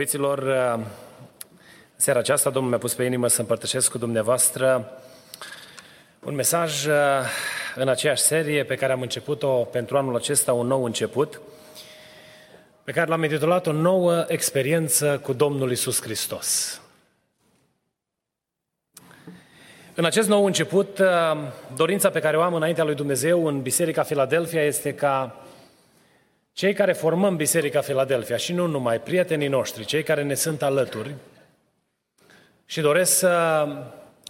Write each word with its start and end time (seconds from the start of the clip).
Preobiților, 0.00 0.38
uh, 0.78 0.86
seara 1.96 2.18
aceasta 2.18 2.50
Domnul 2.50 2.70
mi-a 2.70 2.78
pus 2.78 2.94
pe 2.94 3.04
inimă 3.04 3.28
să 3.28 3.40
împărtășesc 3.40 3.90
cu 3.90 3.98
dumneavoastră 3.98 4.92
un 6.24 6.34
mesaj 6.34 6.86
uh, 6.86 6.94
în 7.74 7.88
aceeași 7.88 8.22
serie 8.22 8.64
pe 8.64 8.74
care 8.74 8.92
am 8.92 9.00
început-o 9.00 9.48
pentru 9.48 9.96
anul 9.96 10.16
acesta, 10.16 10.52
un 10.52 10.66
nou 10.66 10.84
început, 10.84 11.40
pe 12.84 12.92
care 12.92 13.08
l-am 13.08 13.22
intitulat 13.22 13.66
o 13.66 13.72
nouă 13.72 14.24
experiență 14.28 15.18
cu 15.22 15.32
Domnul 15.32 15.70
Isus 15.70 16.02
Hristos. 16.02 16.80
În 19.94 20.04
acest 20.04 20.28
nou 20.28 20.44
început, 20.44 20.98
uh, 20.98 21.06
dorința 21.76 22.10
pe 22.10 22.20
care 22.20 22.36
o 22.36 22.42
am 22.42 22.54
înaintea 22.54 22.84
lui 22.84 22.94
Dumnezeu 22.94 23.46
în 23.46 23.62
Biserica 23.62 24.02
Filadelfia 24.02 24.62
este 24.64 24.94
ca 24.94 25.44
cei 26.52 26.72
care 26.72 26.92
formăm 26.92 27.36
Biserica 27.36 27.80
Filadelfia 27.80 28.36
și 28.36 28.52
nu 28.52 28.66
numai 28.66 29.00
prietenii 29.00 29.48
noștri, 29.48 29.84
cei 29.84 30.02
care 30.02 30.22
ne 30.22 30.34
sunt 30.34 30.62
alături 30.62 31.14
și 32.64 32.80
doresc 32.80 33.18
să 33.18 33.66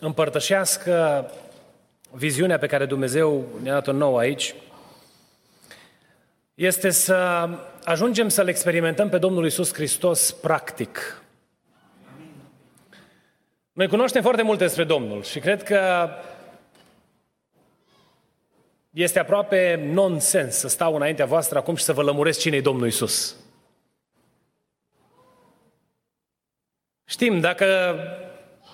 împărtășească 0.00 1.26
viziunea 2.10 2.58
pe 2.58 2.66
care 2.66 2.86
Dumnezeu 2.86 3.44
ne-a 3.62 3.72
dat-o 3.72 3.92
nouă 3.92 4.18
aici, 4.18 4.54
este 6.54 6.90
să 6.90 7.48
ajungem 7.84 8.28
să-L 8.28 8.48
experimentăm 8.48 9.08
pe 9.08 9.18
Domnul 9.18 9.46
Isus 9.46 9.74
Hristos 9.74 10.32
practic. 10.32 11.22
Noi 13.72 13.88
cunoaștem 13.88 14.22
foarte 14.22 14.42
multe 14.42 14.64
despre 14.64 14.84
Domnul 14.84 15.22
și 15.22 15.38
cred 15.38 15.62
că 15.62 16.08
este 18.90 19.18
aproape 19.18 19.88
nonsens 19.92 20.56
să 20.56 20.68
stau 20.68 20.94
înaintea 20.94 21.26
voastră 21.26 21.58
acum 21.58 21.74
și 21.74 21.84
să 21.84 21.92
vă 21.92 22.02
lămuresc 22.02 22.40
cine 22.40 22.56
e 22.56 22.60
Domnul 22.60 22.86
Isus. 22.86 23.36
Știm, 27.04 27.40
dacă 27.40 27.96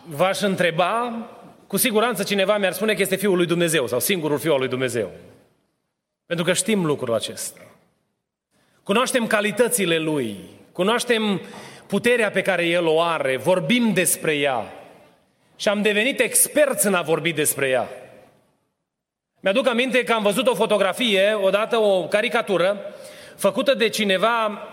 v-aș 0.06 0.40
întreba, 0.40 1.28
cu 1.66 1.76
siguranță 1.76 2.22
cineva 2.22 2.58
mi-ar 2.58 2.72
spune 2.72 2.94
că 2.94 3.02
este 3.02 3.16
Fiul 3.16 3.36
lui 3.36 3.46
Dumnezeu 3.46 3.86
sau 3.86 4.00
singurul 4.00 4.38
Fiul 4.38 4.52
al 4.52 4.58
lui 4.58 4.68
Dumnezeu. 4.68 5.10
Pentru 6.26 6.44
că 6.44 6.52
știm 6.52 6.84
lucrul 6.84 7.14
acesta. 7.14 7.60
Cunoaștem 8.82 9.26
calitățile 9.26 9.98
Lui, 9.98 10.36
cunoaștem 10.72 11.40
puterea 11.86 12.30
pe 12.30 12.42
care 12.42 12.66
El 12.66 12.86
o 12.86 13.00
are, 13.00 13.36
vorbim 13.36 13.92
despre 13.92 14.34
ea 14.36 14.72
și 15.56 15.68
am 15.68 15.82
devenit 15.82 16.20
experți 16.20 16.86
în 16.86 16.94
a 16.94 17.02
vorbi 17.02 17.32
despre 17.32 17.68
ea. 17.68 17.88
Mi-aduc 19.40 19.66
aminte 19.66 20.04
că 20.04 20.12
am 20.12 20.22
văzut 20.22 20.46
o 20.46 20.54
fotografie, 20.54 21.32
odată 21.32 21.76
o 21.76 22.08
caricatură, 22.08 22.94
făcută 23.36 23.74
de 23.74 23.88
cineva 23.88 24.68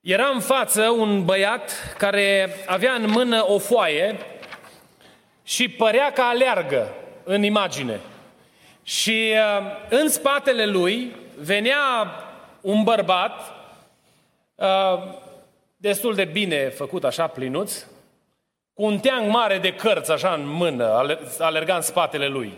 era 0.00 0.26
în 0.26 0.40
față 0.40 0.88
un 0.88 1.24
băiat 1.24 1.94
care 1.98 2.54
avea 2.66 2.92
în 2.92 3.10
mână 3.10 3.48
o 3.48 3.58
foaie 3.58 4.16
și 5.42 5.68
părea 5.68 6.12
că 6.12 6.20
aleargă 6.20 6.94
în 7.24 7.42
imagine. 7.42 8.00
Și 8.82 9.32
uh, 9.32 9.66
în 9.88 10.08
spatele 10.08 10.66
lui 10.66 11.16
venea 11.38 11.80
un 12.60 12.82
bărbat 12.82 13.52
uh, 14.54 15.02
destul 15.76 16.14
de 16.14 16.24
bine 16.24 16.68
făcut, 16.68 17.04
așa 17.04 17.26
plinuț, 17.26 17.78
cu 17.78 17.91
un 18.82 18.98
teanc 18.98 19.30
mare 19.30 19.58
de 19.58 19.72
cărți 19.72 20.10
așa 20.10 20.32
în 20.32 20.42
mână, 20.46 21.06
alerga 21.38 21.74
în 21.74 21.80
spatele 21.80 22.26
lui. 22.26 22.52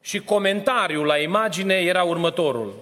Și 0.00 0.18
comentariul 0.18 1.06
la 1.06 1.16
imagine 1.16 1.74
era 1.74 2.02
următorul. 2.02 2.74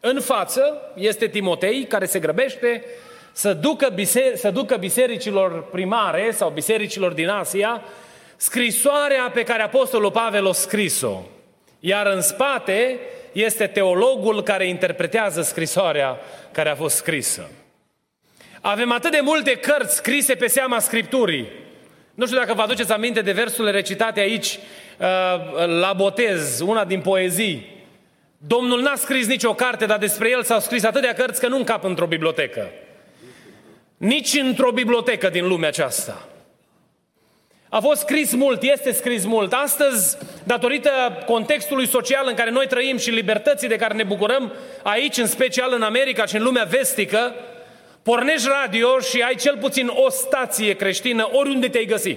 În 0.00 0.20
față 0.20 0.92
este 0.94 1.26
Timotei 1.26 1.84
care 1.84 2.06
se 2.06 2.18
grăbește 2.18 2.84
să 3.32 3.52
ducă, 3.52 3.88
biser- 3.94 4.34
să 4.34 4.50
ducă 4.50 4.76
bisericilor 4.76 5.62
primare 5.62 6.30
sau 6.30 6.50
bisericilor 6.50 7.12
din 7.12 7.28
Asia 7.28 7.82
scrisoarea 8.36 9.30
pe 9.34 9.42
care 9.42 9.62
Apostolul 9.62 10.10
Pavel 10.10 10.46
o 10.46 10.52
scris-o. 10.52 11.22
Iar 11.80 12.06
în 12.06 12.20
spate 12.20 12.98
este 13.32 13.66
teologul 13.66 14.42
care 14.42 14.66
interpretează 14.66 15.42
scrisoarea 15.42 16.18
care 16.52 16.68
a 16.68 16.74
fost 16.74 16.96
scrisă. 16.96 17.50
Avem 18.60 18.92
atât 18.92 19.10
de 19.10 19.20
multe 19.22 19.52
cărți 19.56 19.96
scrise 19.96 20.34
pe 20.34 20.46
seama 20.46 20.78
Scripturii, 20.78 21.59
nu 22.20 22.26
știu 22.26 22.38
dacă 22.38 22.54
vă 22.54 22.62
aduceți 22.62 22.92
aminte 22.92 23.20
de 23.20 23.32
versurile 23.32 23.70
recitate 23.70 24.20
aici 24.20 24.58
uh, 24.98 25.06
la 25.66 25.92
botez, 25.96 26.60
una 26.60 26.84
din 26.84 27.00
poezii. 27.00 27.84
Domnul 28.38 28.80
n-a 28.80 28.94
scris 28.94 29.26
nicio 29.26 29.54
carte, 29.54 29.86
dar 29.86 29.98
despre 29.98 30.30
el 30.30 30.42
s-au 30.42 30.60
scris 30.60 30.84
atâtea 30.84 31.12
cărți 31.12 31.40
că 31.40 31.48
nu 31.48 31.56
încap 31.56 31.84
într-o 31.84 32.06
bibliotecă. 32.06 32.70
Nici 33.96 34.38
într-o 34.42 34.70
bibliotecă 34.70 35.28
din 35.28 35.48
lumea 35.48 35.68
aceasta. 35.68 36.28
A 37.68 37.80
fost 37.80 38.00
scris 38.00 38.34
mult, 38.34 38.62
este 38.62 38.92
scris 38.92 39.24
mult. 39.24 39.52
Astăzi, 39.52 40.16
datorită 40.44 40.90
contextului 41.26 41.86
social 41.86 42.24
în 42.26 42.34
care 42.34 42.50
noi 42.50 42.66
trăim 42.66 42.96
și 42.96 43.10
libertății 43.10 43.68
de 43.68 43.76
care 43.76 43.94
ne 43.94 44.02
bucurăm 44.02 44.52
aici, 44.82 45.16
în 45.18 45.26
special 45.26 45.72
în 45.72 45.82
America 45.82 46.24
și 46.24 46.36
în 46.36 46.42
lumea 46.42 46.64
vestică, 46.64 47.34
Pornești 48.02 48.48
radio 48.62 48.98
și 48.98 49.20
ai 49.20 49.34
cel 49.34 49.56
puțin 49.56 49.90
o 49.94 50.08
stație 50.10 50.74
creștină 50.74 51.28
oriunde 51.32 51.68
te-ai 51.68 51.84
găsi. 51.84 52.16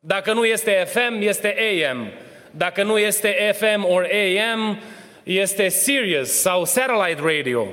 Dacă 0.00 0.32
nu 0.32 0.44
este 0.44 0.84
FM, 0.86 1.20
este 1.20 1.54
AM. 1.58 2.12
Dacă 2.50 2.82
nu 2.82 2.98
este 2.98 3.52
FM 3.58 3.84
or 3.84 4.08
AM, 4.12 4.78
este 5.22 5.68
Sirius 5.68 6.30
sau 6.30 6.64
Satellite 6.64 7.20
Radio. 7.22 7.66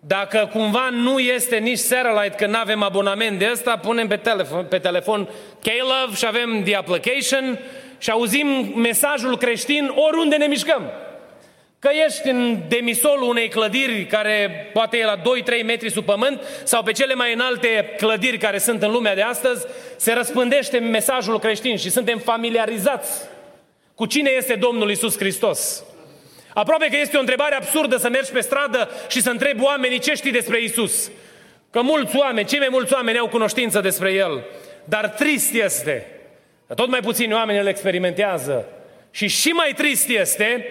Dacă 0.00 0.48
cumva 0.52 0.88
nu 0.90 1.18
este 1.18 1.56
nici 1.56 1.78
Satellite, 1.78 2.36
că 2.36 2.46
nu 2.46 2.58
avem 2.58 2.82
abonament 2.82 3.38
de 3.38 3.48
ăsta, 3.52 3.76
punem 3.76 4.06
pe 4.06 4.16
telefon, 4.16 4.64
pe 4.64 4.78
telefon 4.78 5.28
K-Love 5.62 6.16
și 6.16 6.26
avem 6.26 6.62
the 6.64 6.76
application 6.76 7.58
și 7.98 8.10
auzim 8.10 8.46
mesajul 8.74 9.36
creștin 9.36 9.92
oriunde 9.94 10.36
ne 10.36 10.46
mișcăm. 10.46 10.90
Că 11.78 11.90
ești 12.06 12.28
în 12.28 12.62
demisolul 12.68 13.28
unei 13.28 13.48
clădiri 13.48 14.06
care 14.06 14.70
poate 14.72 14.96
e 14.96 15.04
la 15.04 15.16
2-3 15.16 15.22
metri 15.64 15.90
sub 15.90 16.04
pământ 16.04 16.42
sau 16.64 16.82
pe 16.82 16.92
cele 16.92 17.14
mai 17.14 17.32
înalte 17.32 17.94
clădiri 17.96 18.38
care 18.38 18.58
sunt 18.58 18.82
în 18.82 18.90
lumea 18.90 19.14
de 19.14 19.22
astăzi, 19.22 19.66
se 19.96 20.12
răspândește 20.12 20.78
mesajul 20.78 21.38
creștin 21.38 21.76
și 21.76 21.90
suntem 21.90 22.18
familiarizați 22.18 23.10
cu 23.94 24.06
cine 24.06 24.30
este 24.30 24.54
Domnul 24.54 24.90
Isus 24.90 25.16
Hristos. 25.16 25.84
Aproape 26.54 26.86
că 26.86 26.96
este 26.96 27.16
o 27.16 27.20
întrebare 27.20 27.54
absurdă 27.54 27.96
să 27.96 28.08
mergi 28.08 28.30
pe 28.30 28.40
stradă 28.40 28.90
și 29.08 29.22
să 29.22 29.30
întrebi 29.30 29.62
oamenii 29.62 29.98
ce 29.98 30.14
știi 30.14 30.30
despre 30.30 30.62
Isus. 30.62 31.10
Că 31.70 31.82
mulți 31.82 32.16
oameni, 32.16 32.46
cei 32.46 32.58
mai 32.58 32.68
mulți 32.70 32.92
oameni 32.92 33.18
au 33.18 33.28
cunoștință 33.28 33.80
despre 33.80 34.12
El. 34.12 34.44
Dar 34.84 35.08
trist 35.08 35.54
este 35.54 36.06
că 36.66 36.74
tot 36.74 36.88
mai 36.88 37.00
puțini 37.00 37.32
oameni 37.32 37.58
îl 37.58 37.66
experimentează. 37.66 38.68
Și 39.10 39.26
și 39.26 39.48
mai 39.48 39.72
trist 39.76 40.08
este 40.08 40.66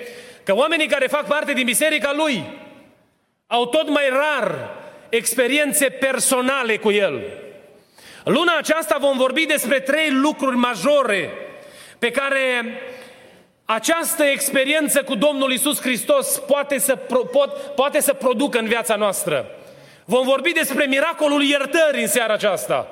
că 0.45 0.55
oamenii 0.55 0.87
care 0.87 1.07
fac 1.07 1.27
parte 1.27 1.53
din 1.53 1.65
biserica 1.65 2.13
lui 2.15 2.43
au 3.47 3.65
tot 3.65 3.89
mai 3.89 4.09
rar 4.09 4.69
experiențe 5.09 5.89
personale 5.89 6.77
cu 6.77 6.91
el. 6.91 7.21
Luna 8.23 8.57
aceasta 8.57 8.97
vom 8.99 9.17
vorbi 9.17 9.45
despre 9.45 9.79
trei 9.79 10.09
lucruri 10.11 10.55
majore 10.55 11.29
pe 11.99 12.11
care 12.11 12.41
această 13.65 14.23
experiență 14.23 15.03
cu 15.03 15.15
Domnul 15.15 15.51
Isus 15.51 15.81
Hristos 15.81 16.39
poate 16.47 16.77
să, 16.77 16.95
pot, 16.95 17.55
poate 17.75 18.01
să 18.01 18.13
producă 18.13 18.59
în 18.59 18.67
viața 18.67 18.95
noastră. 18.95 19.45
Vom 20.05 20.25
vorbi 20.25 20.51
despre 20.51 20.85
miracolul 20.85 21.43
iertării 21.43 22.01
în 22.01 22.07
seara 22.07 22.33
aceasta. 22.33 22.87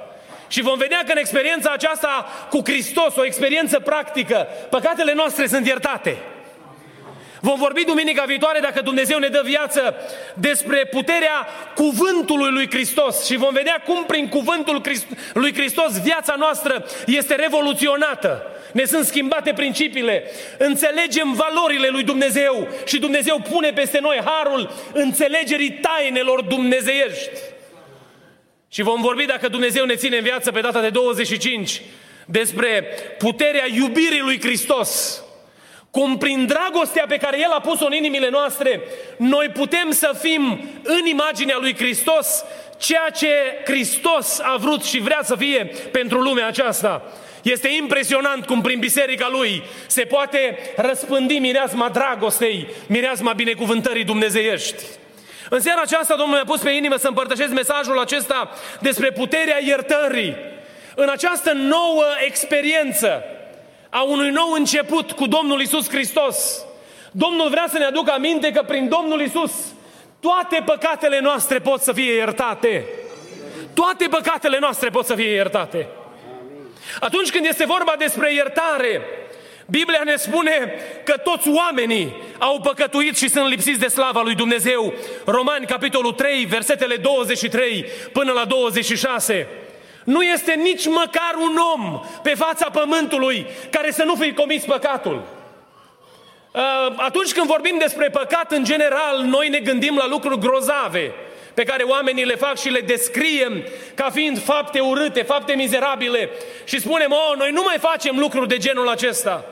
Și 0.47 0.61
vom 0.61 0.77
vedea 0.77 1.01
că 1.05 1.11
în 1.11 1.17
experiența 1.17 1.71
aceasta 1.71 2.25
cu 2.49 2.61
Hristos, 2.63 3.15
o 3.15 3.25
experiență 3.25 3.79
practică, 3.79 4.47
păcatele 4.69 5.13
noastre 5.13 5.47
sunt 5.47 5.67
iertate. 5.67 6.17
Vom 7.45 7.59
vorbi 7.59 7.83
duminica 7.83 8.23
viitoare, 8.23 8.59
dacă 8.59 8.81
Dumnezeu 8.81 9.19
ne 9.19 9.27
dă 9.27 9.41
viață, 9.43 9.95
despre 10.33 10.85
puterea 10.85 11.47
cuvântului 11.75 12.51
lui 12.51 12.69
Hristos 12.69 13.25
și 13.25 13.35
vom 13.35 13.53
vedea 13.53 13.81
cum 13.85 14.05
prin 14.05 14.29
cuvântul 14.29 14.81
lui 15.33 15.53
Hristos 15.53 16.01
viața 16.01 16.35
noastră 16.37 16.85
este 17.05 17.35
revoluționată. 17.35 18.43
Ne 18.71 18.85
sunt 18.85 19.05
schimbate 19.05 19.53
principiile, 19.55 20.23
înțelegem 20.57 21.33
valorile 21.33 21.87
lui 21.87 22.03
Dumnezeu 22.03 22.67
și 22.85 22.99
Dumnezeu 22.99 23.41
pune 23.51 23.71
peste 23.71 23.99
noi 23.99 24.21
harul 24.25 24.71
înțelegerii 24.93 25.71
tainelor 25.71 26.41
dumnezeiești. 26.41 27.29
Și 28.69 28.81
vom 28.81 29.01
vorbi, 29.01 29.25
dacă 29.25 29.47
Dumnezeu 29.47 29.85
ne 29.85 29.95
ține 29.95 30.17
în 30.17 30.23
viață 30.23 30.51
pe 30.51 30.61
data 30.61 30.81
de 30.81 30.89
25, 30.89 31.81
despre 32.25 32.87
puterea 33.17 33.65
iubirii 33.75 34.21
lui 34.21 34.39
Hristos 34.41 35.22
cum 35.99 36.17
prin 36.17 36.45
dragostea 36.45 37.05
pe 37.07 37.17
care 37.17 37.39
El 37.39 37.51
a 37.51 37.59
pus-o 37.59 37.85
în 37.85 37.93
inimile 37.93 38.29
noastre, 38.29 38.81
noi 39.17 39.49
putem 39.49 39.91
să 39.91 40.17
fim 40.21 40.69
în 40.83 41.05
imaginea 41.05 41.57
lui 41.59 41.75
Hristos 41.75 42.43
ceea 42.77 43.09
ce 43.09 43.27
Hristos 43.65 44.39
a 44.39 44.55
vrut 44.59 44.83
și 44.83 44.99
vrea 44.99 45.19
să 45.23 45.35
fie 45.35 45.71
pentru 45.91 46.21
lumea 46.21 46.47
aceasta. 46.47 47.03
Este 47.41 47.67
impresionant 47.67 48.45
cum 48.45 48.61
prin 48.61 48.79
biserica 48.79 49.27
lui 49.31 49.63
se 49.87 50.01
poate 50.01 50.57
răspândi 50.75 51.37
mireasma 51.37 51.89
dragostei, 51.89 52.67
mireasma 52.87 53.33
binecuvântării 53.33 54.03
dumnezeiești. 54.03 54.83
În 55.49 55.59
seara 55.59 55.81
aceasta 55.81 56.15
Domnul 56.15 56.35
mi-a 56.35 56.45
pus 56.45 56.61
pe 56.61 56.69
inimă 56.69 56.95
să 56.97 57.07
împărtășesc 57.07 57.51
mesajul 57.51 57.99
acesta 57.99 58.49
despre 58.79 59.11
puterea 59.11 59.63
iertării. 59.63 60.35
În 60.95 61.09
această 61.09 61.51
nouă 61.51 62.05
experiență 62.25 63.23
a 63.93 64.01
unui 64.01 64.29
nou 64.29 64.51
început 64.51 65.11
cu 65.11 65.27
Domnul 65.27 65.61
Isus 65.61 65.89
Hristos. 65.89 66.65
Domnul 67.11 67.49
vrea 67.49 67.65
să 67.69 67.77
ne 67.77 67.85
aducă 67.85 68.11
aminte 68.11 68.51
că 68.51 68.63
prin 68.67 68.89
Domnul 68.89 69.21
Isus 69.21 69.51
toate 70.19 70.63
păcatele 70.65 71.19
noastre 71.19 71.59
pot 71.59 71.81
să 71.81 71.93
fie 71.93 72.13
iertate. 72.13 72.85
Toate 73.73 74.07
păcatele 74.07 74.57
noastre 74.59 74.89
pot 74.89 75.05
să 75.05 75.15
fie 75.15 75.33
iertate. 75.33 75.87
Atunci 76.99 77.31
când 77.31 77.45
este 77.45 77.65
vorba 77.65 77.95
despre 77.97 78.33
iertare, 78.33 79.01
Biblia 79.65 80.01
ne 80.03 80.15
spune 80.15 80.73
că 81.03 81.17
toți 81.17 81.49
oamenii 81.49 82.15
au 82.37 82.59
păcătuit 82.59 83.17
și 83.17 83.29
sunt 83.29 83.49
lipsiți 83.49 83.79
de 83.79 83.87
slava 83.87 84.21
lui 84.21 84.35
Dumnezeu. 84.35 84.93
Romani, 85.25 85.65
capitolul 85.65 86.11
3, 86.11 86.45
versetele 86.45 86.95
23 86.95 87.85
până 88.11 88.31
la 88.31 88.45
26. 88.45 89.47
Nu 90.03 90.21
este 90.21 90.53
nici 90.53 90.87
măcar 90.87 91.33
un 91.41 91.57
om 91.75 92.01
pe 92.23 92.33
fața 92.33 92.69
pământului 92.69 93.45
care 93.69 93.91
să 93.91 94.03
nu 94.03 94.15
fi 94.15 94.33
comis 94.33 94.63
păcatul. 94.63 95.23
Uh, 96.51 96.93
atunci 96.95 97.33
când 97.33 97.47
vorbim 97.47 97.77
despre 97.79 98.09
păcat, 98.09 98.51
în 98.51 98.63
general, 98.63 99.21
noi 99.23 99.49
ne 99.49 99.59
gândim 99.59 99.95
la 99.95 100.07
lucruri 100.07 100.39
grozave 100.39 101.11
pe 101.53 101.63
care 101.63 101.83
oamenii 101.83 102.25
le 102.25 102.35
fac 102.35 102.57
și 102.57 102.69
le 102.69 102.79
descriem 102.79 103.63
ca 103.95 104.09
fiind 104.09 104.43
fapte 104.43 104.79
urâte, 104.79 105.21
fapte 105.21 105.53
mizerabile 105.53 106.29
și 106.63 106.79
spunem, 106.79 107.11
oh, 107.11 107.37
noi 107.37 107.51
nu 107.51 107.61
mai 107.65 107.77
facem 107.79 108.17
lucruri 108.17 108.47
de 108.47 108.57
genul 108.57 108.89
acesta. 108.89 109.45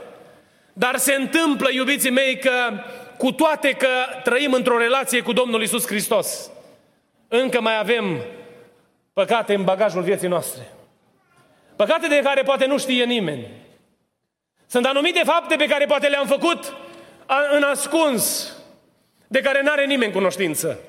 Dar 0.74 0.98
se 0.98 1.14
întâmplă, 1.14 1.70
iubiții 1.72 2.10
mei, 2.10 2.38
că 2.38 2.84
cu 3.18 3.32
toate 3.32 3.72
că 3.72 3.88
trăim 4.24 4.54
într-o 4.54 4.78
relație 4.78 5.22
cu 5.22 5.34
Domnul 5.34 5.62
Isus 5.62 5.86
Hristos, 5.86 6.50
încă 7.28 7.62
mai 7.62 7.80
avem 7.80 8.18
păcate 9.14 9.54
în 9.54 9.64
bagajul 9.64 10.02
vieții 10.02 10.28
noastre. 10.28 10.68
Păcate 11.76 12.08
de 12.08 12.22
care 12.24 12.42
poate 12.42 12.66
nu 12.66 12.78
știe 12.78 13.04
nimeni. 13.04 13.48
Sunt 14.68 14.86
anumite 14.86 15.22
fapte 15.26 15.56
pe 15.56 15.66
care 15.66 15.86
poate 15.86 16.08
le-am 16.08 16.28
făcut 16.28 16.74
în 17.52 17.64
ascuns, 17.64 18.54
de 19.28 19.40
care 19.40 19.62
n-are 19.62 19.86
nimeni 19.86 20.12
cunoștință. 20.12 20.80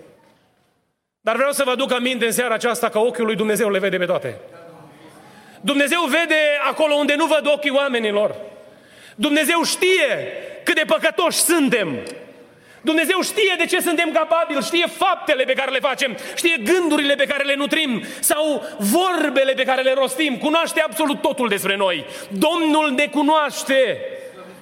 Dar 1.20 1.36
vreau 1.36 1.52
să 1.52 1.64
vă 1.64 1.70
aduc 1.70 1.92
aminte 1.92 2.24
în 2.24 2.32
seara 2.32 2.54
aceasta 2.54 2.88
că 2.88 2.98
ochiul 2.98 3.24
lui 3.24 3.36
Dumnezeu 3.36 3.70
le 3.70 3.78
vede 3.78 3.96
pe 3.96 4.04
toate. 4.04 4.38
Dumnezeu 5.60 6.00
vede 6.00 6.40
acolo 6.68 6.94
unde 6.94 7.14
nu 7.14 7.26
văd 7.26 7.46
ochii 7.46 7.70
oamenilor. 7.70 8.34
Dumnezeu 9.14 9.62
știe 9.64 10.32
cât 10.64 10.74
de 10.74 10.84
păcătoși 10.86 11.38
suntem. 11.38 11.98
Dumnezeu 12.82 13.20
știe 13.22 13.54
de 13.58 13.66
ce 13.66 13.80
suntem 13.80 14.12
capabili, 14.12 14.62
știe 14.62 14.86
faptele 14.86 15.44
pe 15.44 15.52
care 15.52 15.70
le 15.70 15.78
facem, 15.78 16.16
știe 16.36 16.62
gândurile 16.64 17.14
pe 17.14 17.24
care 17.24 17.44
le 17.44 17.54
nutrim 17.54 18.02
sau 18.20 18.62
vorbele 18.78 19.52
pe 19.52 19.64
care 19.64 19.82
le 19.82 19.92
rostim, 19.94 20.36
cunoaște 20.36 20.80
absolut 20.80 21.20
totul 21.20 21.48
despre 21.48 21.76
noi. 21.76 22.04
Domnul 22.28 22.90
ne 22.90 23.06
cunoaște. 23.06 23.98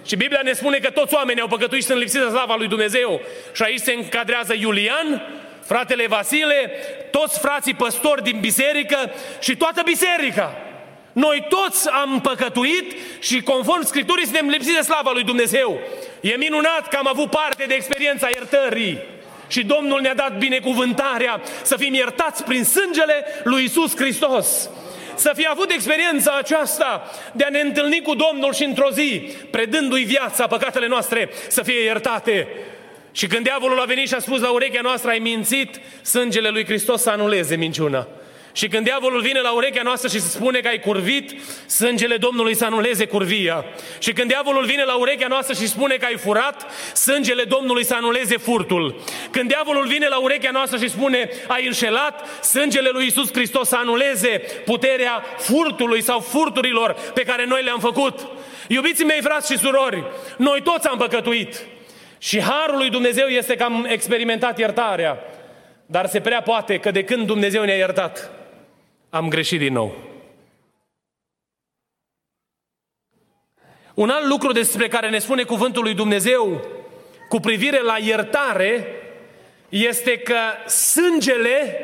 Și 0.07 0.17
Biblia 0.17 0.41
ne 0.43 0.53
spune 0.53 0.79
că 0.79 0.91
toți 0.91 1.15
oamenii 1.15 1.43
au 1.43 1.49
păcătuit 1.49 1.81
și 1.81 1.87
sunt 1.87 1.99
lipsiți 1.99 2.25
de 2.25 2.31
slava 2.31 2.55
lui 2.57 2.69
Dumnezeu. 2.69 3.21
Și 3.53 3.63
aici 3.63 3.81
se 3.81 3.93
încadrează 3.93 4.55
Iulian, 4.55 5.23
fratele 5.65 6.07
Vasile, 6.07 6.71
toți 7.11 7.39
frații 7.39 7.75
păstori 7.75 8.23
din 8.23 8.39
biserică 8.41 9.13
și 9.41 9.57
toată 9.57 9.83
biserica. 9.85 10.57
Noi 11.13 11.47
toți 11.49 11.89
am 11.89 12.21
păcătuit 12.21 12.97
și 13.21 13.43
conform 13.43 13.85
Scripturii 13.85 14.25
suntem 14.25 14.49
lipsiți 14.49 14.75
de 14.75 14.81
slava 14.81 15.11
lui 15.13 15.25
Dumnezeu. 15.25 15.81
E 16.21 16.37
minunat 16.37 16.89
că 16.89 16.97
am 16.97 17.07
avut 17.09 17.31
parte 17.31 17.65
de 17.69 17.75
experiența 17.75 18.29
iertării. 18.29 18.99
Și 19.49 19.65
Domnul 19.65 20.01
ne-a 20.01 20.15
dat 20.15 20.39
binecuvântarea 20.39 21.41
să 21.63 21.77
fim 21.77 21.95
iertați 21.95 22.45
prin 22.45 22.65
sângele 22.65 23.25
lui 23.45 23.65
Isus 23.65 23.97
Hristos. 23.97 24.71
Să 25.15 25.33
fi 25.37 25.47
avut 25.51 25.71
experiența 25.71 26.37
aceasta 26.39 27.11
de 27.33 27.45
a 27.45 27.49
ne 27.49 27.61
întâlni 27.61 28.03
cu 28.03 28.15
Domnul 28.15 28.55
și 28.55 28.65
într-o 28.65 28.91
zi, 28.91 29.33
predându-i 29.51 30.05
viața, 30.05 30.47
păcatele 30.47 30.87
noastre 30.87 31.31
să 31.49 31.63
fie 31.63 31.83
iertate. 31.83 32.49
Și 33.13 33.27
când 33.27 33.43
diavolul 33.43 33.81
a 33.81 33.85
venit 33.85 34.09
și 34.09 34.15
a 34.15 34.19
spus 34.19 34.41
la 34.41 34.51
urechea 34.51 34.81
noastră, 34.83 35.11
ai 35.11 35.19
mințit, 35.19 35.81
sângele 36.03 36.49
lui 36.49 36.65
Hristos 36.65 37.03
să 37.03 37.11
anuleze 37.11 37.57
minciuna. 37.57 38.09
Și 38.53 38.69
când 38.69 38.85
diavolul 38.85 39.21
vine 39.21 39.41
la 39.41 39.53
urechea 39.53 39.83
noastră 39.83 40.09
și 40.09 40.21
se 40.21 40.29
spune 40.29 40.59
că 40.59 40.69
ai 40.69 40.81
curvit, 40.81 41.41
sângele 41.67 42.17
Domnului 42.17 42.55
să 42.55 42.65
anuleze 42.65 43.07
curvia. 43.07 43.65
Și 43.99 44.13
când 44.13 44.29
diavolul 44.29 44.65
vine 44.65 44.85
la 44.85 44.95
urechea 44.95 45.27
noastră 45.27 45.55
și 45.55 45.69
spune 45.69 45.95
că 45.95 46.05
ai 46.05 46.17
furat, 46.17 46.73
sângele 46.95 47.45
Domnului 47.45 47.85
să 47.85 47.95
anuleze 47.95 48.37
furtul. 48.37 49.03
Când 49.31 49.49
diavolul 49.49 49.87
vine 49.87 50.09
la 50.09 50.19
urechea 50.19 50.51
noastră 50.51 50.79
și 50.79 50.89
spune 50.89 51.31
ai 51.47 51.67
înșelat, 51.67 52.45
sângele 52.45 52.89
lui 52.93 53.07
Isus 53.07 53.33
Hristos 53.33 53.69
să 53.69 53.77
anuleze 53.77 54.43
puterea 54.65 55.25
furtului 55.39 56.03
sau 56.03 56.21
furturilor 56.21 56.97
pe 57.15 57.23
care 57.23 57.45
noi 57.45 57.63
le-am 57.63 57.79
făcut. 57.79 58.29
Iubiții 58.69 59.05
mei, 59.05 59.21
frați 59.23 59.53
și 59.53 59.59
surori, 59.59 60.05
noi 60.37 60.63
toți 60.63 60.87
am 60.87 60.99
păcătuit. 60.99 61.63
Și 62.19 62.41
harul 62.41 62.77
lui 62.77 62.91
Dumnezeu 62.91 63.27
este 63.27 63.57
că 63.57 63.63
am 63.63 63.87
experimentat 63.89 64.59
iertarea. 64.59 65.19
Dar 65.87 66.07
se 66.07 66.21
prea 66.21 66.43
poate 66.43 66.79
că 66.79 66.91
de 66.91 67.05
când 67.05 67.27
Dumnezeu 67.27 67.65
ne-a 67.65 67.77
iertat, 67.77 68.31
am 69.11 69.29
greșit 69.29 69.59
din 69.59 69.73
nou. 69.73 69.95
Un 73.95 74.11
alt 74.11 74.27
lucru 74.27 74.53
despre 74.53 74.89
care 74.89 75.11
ne 75.11 75.19
spune 75.19 75.43
cuvântul 75.43 75.83
lui 75.83 75.95
Dumnezeu 75.95 76.61
cu 77.29 77.41
privire 77.41 77.83
la 77.83 77.97
iertare 77.99 78.87
este 79.69 80.19
că 80.19 80.39
sângele 80.69 81.79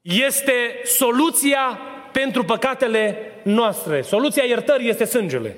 este 0.00 0.80
soluția 0.84 1.80
pentru 2.12 2.44
păcatele 2.44 3.32
noastre. 3.42 4.02
Soluția 4.02 4.44
iertării 4.44 4.88
este 4.88 5.04
sângele. 5.04 5.56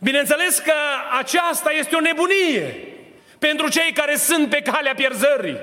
Bineînțeles 0.00 0.58
că 0.58 0.74
aceasta 1.18 1.70
este 1.72 1.96
o 1.96 2.00
nebunie 2.00 2.88
pentru 3.38 3.68
cei 3.68 3.92
care 3.92 4.16
sunt 4.16 4.48
pe 4.48 4.62
calea 4.62 4.94
pierzării. 4.94 5.58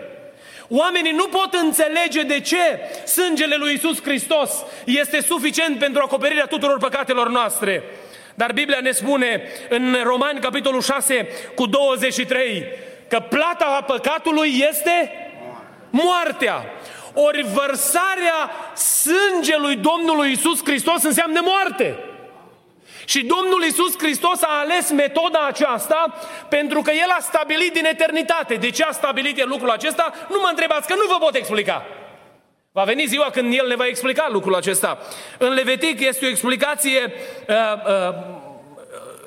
Oamenii 0.71 1.11
nu 1.11 1.27
pot 1.27 1.53
înțelege 1.53 2.21
de 2.21 2.39
ce 2.39 2.79
sângele 3.05 3.55
lui 3.55 3.73
Isus 3.73 4.01
Hristos 4.01 4.51
este 4.85 5.21
suficient 5.21 5.79
pentru 5.79 6.01
acoperirea 6.05 6.45
tuturor 6.45 6.77
păcatelor 6.77 7.29
noastre. 7.29 7.83
Dar 8.35 8.51
Biblia 8.53 8.79
ne 8.81 8.91
spune 8.91 9.41
în 9.69 9.97
Romani, 10.03 10.39
capitolul 10.39 10.81
6, 10.81 11.27
cu 11.55 11.65
23, 11.65 12.65
că 13.07 13.19
plata 13.29 13.83
păcatului 13.88 14.63
este 14.69 15.11
moartea. 15.89 16.65
Ori 17.13 17.45
vărsarea 17.53 18.51
sângelui 18.75 19.75
Domnului 19.75 20.31
Isus 20.31 20.63
Hristos 20.63 21.03
înseamnă 21.03 21.41
moarte. 21.43 21.95
Și 23.10 23.25
Domnul 23.25 23.63
Isus 23.63 23.98
Hristos 23.98 24.42
a 24.42 24.60
ales 24.60 24.89
metoda 24.89 25.46
aceasta 25.48 26.18
pentru 26.50 26.82
că 26.82 26.92
El 26.92 27.10
a 27.18 27.22
stabilit 27.22 27.74
din 27.74 27.86
eternitate. 27.86 28.56
De 28.56 28.70
ce 28.70 28.84
a 28.84 28.92
stabilit 28.92 29.39
El 29.39 29.48
lucrul 29.48 29.70
acesta? 29.70 30.13
Nu 30.30 30.39
mă 30.42 30.48
întrebați, 30.50 30.88
că 30.88 30.94
nu 30.94 31.01
vă 31.08 31.18
pot 31.20 31.36
explica. 31.36 31.86
Va 32.72 32.84
veni 32.84 33.06
ziua 33.06 33.30
când 33.30 33.54
El 33.54 33.68
ne 33.68 33.75
va 33.75 33.86
explica 33.86 34.28
lucrul 34.32 34.56
acesta. 34.56 34.98
În 35.38 35.54
Levitic 35.54 36.00
este 36.00 36.25
o 36.25 36.30
explicație 36.30 37.13
uh, 37.48 37.56
uh, 37.86 38.16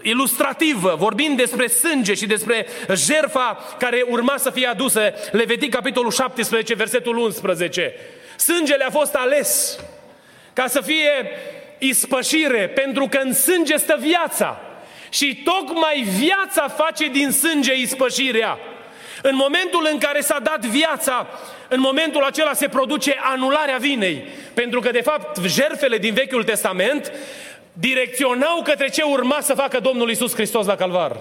ilustrativă, 0.03 0.95
vorbind 0.99 1.37
despre 1.37 1.67
sânge 1.67 2.15
și 2.15 2.27
despre 2.27 2.67
jerfa 2.95 3.59
care 3.79 4.05
urma 4.09 4.35
să 4.37 4.51
fie 4.51 4.67
adusă. 4.67 5.15
Levitic, 5.31 5.75
capitolul 5.75 6.11
17, 6.11 6.75
versetul 6.75 7.17
11. 7.17 7.95
Sângele 8.37 8.85
a 8.85 8.91
fost 8.91 9.15
ales 9.15 9.79
ca 10.53 10.67
să 10.67 10.81
fie 10.81 11.31
ispășire, 11.85 12.69
pentru 12.69 13.07
că 13.11 13.19
în 13.19 13.33
sânge 13.33 13.77
stă 13.77 13.97
viața. 14.01 14.61
Și 15.09 15.43
tocmai 15.45 16.07
viața 16.19 16.69
face 16.69 17.07
din 17.07 17.31
sânge 17.31 17.75
ispășirea. 17.75 18.59
În 19.23 19.35
momentul 19.35 19.89
în 19.93 19.99
care 19.99 20.21
s-a 20.21 20.39
dat 20.43 20.65
viața, 20.65 21.27
în 21.69 21.81
momentul 21.81 22.23
acela 22.23 22.53
se 22.53 22.69
produce 22.69 23.17
anularea 23.23 23.77
vinei. 23.77 24.25
Pentru 24.55 24.81
că, 24.81 24.91
de 24.91 25.01
fapt, 25.01 25.45
jerfele 25.47 25.99
din 25.99 26.15
Vechiul 26.15 26.45
Testament 26.45 27.13
direcționau 27.73 28.63
către 28.63 28.89
ce 28.89 29.03
urma 29.03 29.39
să 29.41 29.55
facă 29.55 29.81
Domnul 29.81 30.11
Isus 30.11 30.35
Hristos 30.35 30.67
la 30.67 30.77
Calvar. 30.77 31.17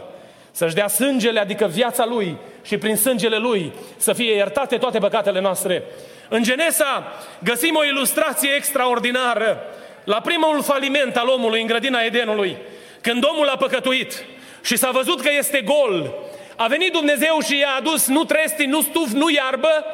Să-și 0.51 0.75
dea 0.75 0.87
sângele, 0.87 1.39
adică 1.39 1.65
viața 1.65 2.05
Lui, 2.05 2.37
și 2.63 2.77
prin 2.77 2.95
sângele 2.95 3.37
Lui 3.37 3.71
să 3.97 4.13
fie 4.13 4.35
iertate 4.35 4.77
toate 4.77 4.99
păcatele 4.99 5.41
noastre. 5.41 5.83
În 6.29 6.43
Genesa 6.43 7.13
găsim 7.43 7.75
o 7.75 7.85
ilustrație 7.85 8.49
extraordinară 8.55 9.63
la 10.03 10.21
primul 10.21 10.63
faliment 10.63 11.15
al 11.15 11.27
omului 11.27 11.61
în 11.61 11.67
grădina 11.67 12.01
Edenului, 12.01 12.57
când 13.01 13.23
omul 13.31 13.47
a 13.47 13.57
păcătuit 13.57 14.25
și 14.61 14.77
s-a 14.77 14.91
văzut 14.91 15.21
că 15.21 15.29
este 15.37 15.61
gol, 15.61 16.13
a 16.55 16.67
venit 16.67 16.91
Dumnezeu 16.91 17.39
și 17.45 17.57
i-a 17.57 17.75
adus 17.77 18.07
nu 18.07 18.23
tresti, 18.23 18.65
nu 18.65 18.81
stuf, 18.81 19.11
nu 19.11 19.29
iarbă, 19.29 19.85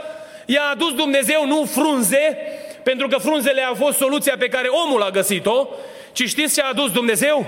i-a 0.45 0.69
adus 0.71 0.93
Dumnezeu 0.93 1.47
nu 1.47 1.65
frunze, 1.65 2.37
pentru 2.83 3.07
că 3.07 3.17
frunzele 3.17 3.61
a 3.61 3.73
fost 3.73 3.97
soluția 3.97 4.35
pe 4.39 4.47
care 4.47 4.67
omul 4.67 5.01
a 5.01 5.09
găsit-o, 5.09 5.67
ci 6.11 6.27
știți 6.27 6.53
ce 6.53 6.61
a 6.61 6.67
adus 6.67 6.91
Dumnezeu? 6.91 7.45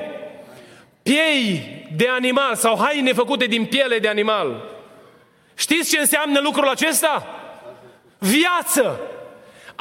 Piei 1.04 1.62
de 1.96 2.08
animal 2.08 2.56
sau 2.56 2.80
haine 2.80 3.14
făcute 3.14 3.46
din 3.46 3.66
piele 3.66 4.00
de 4.00 4.08
animal. 4.08 4.64
Știți 5.56 5.90
ce 5.90 6.00
înseamnă 6.00 6.40
lucrul 6.40 6.68
acesta? 6.68 7.28
Viață! 8.18 9.00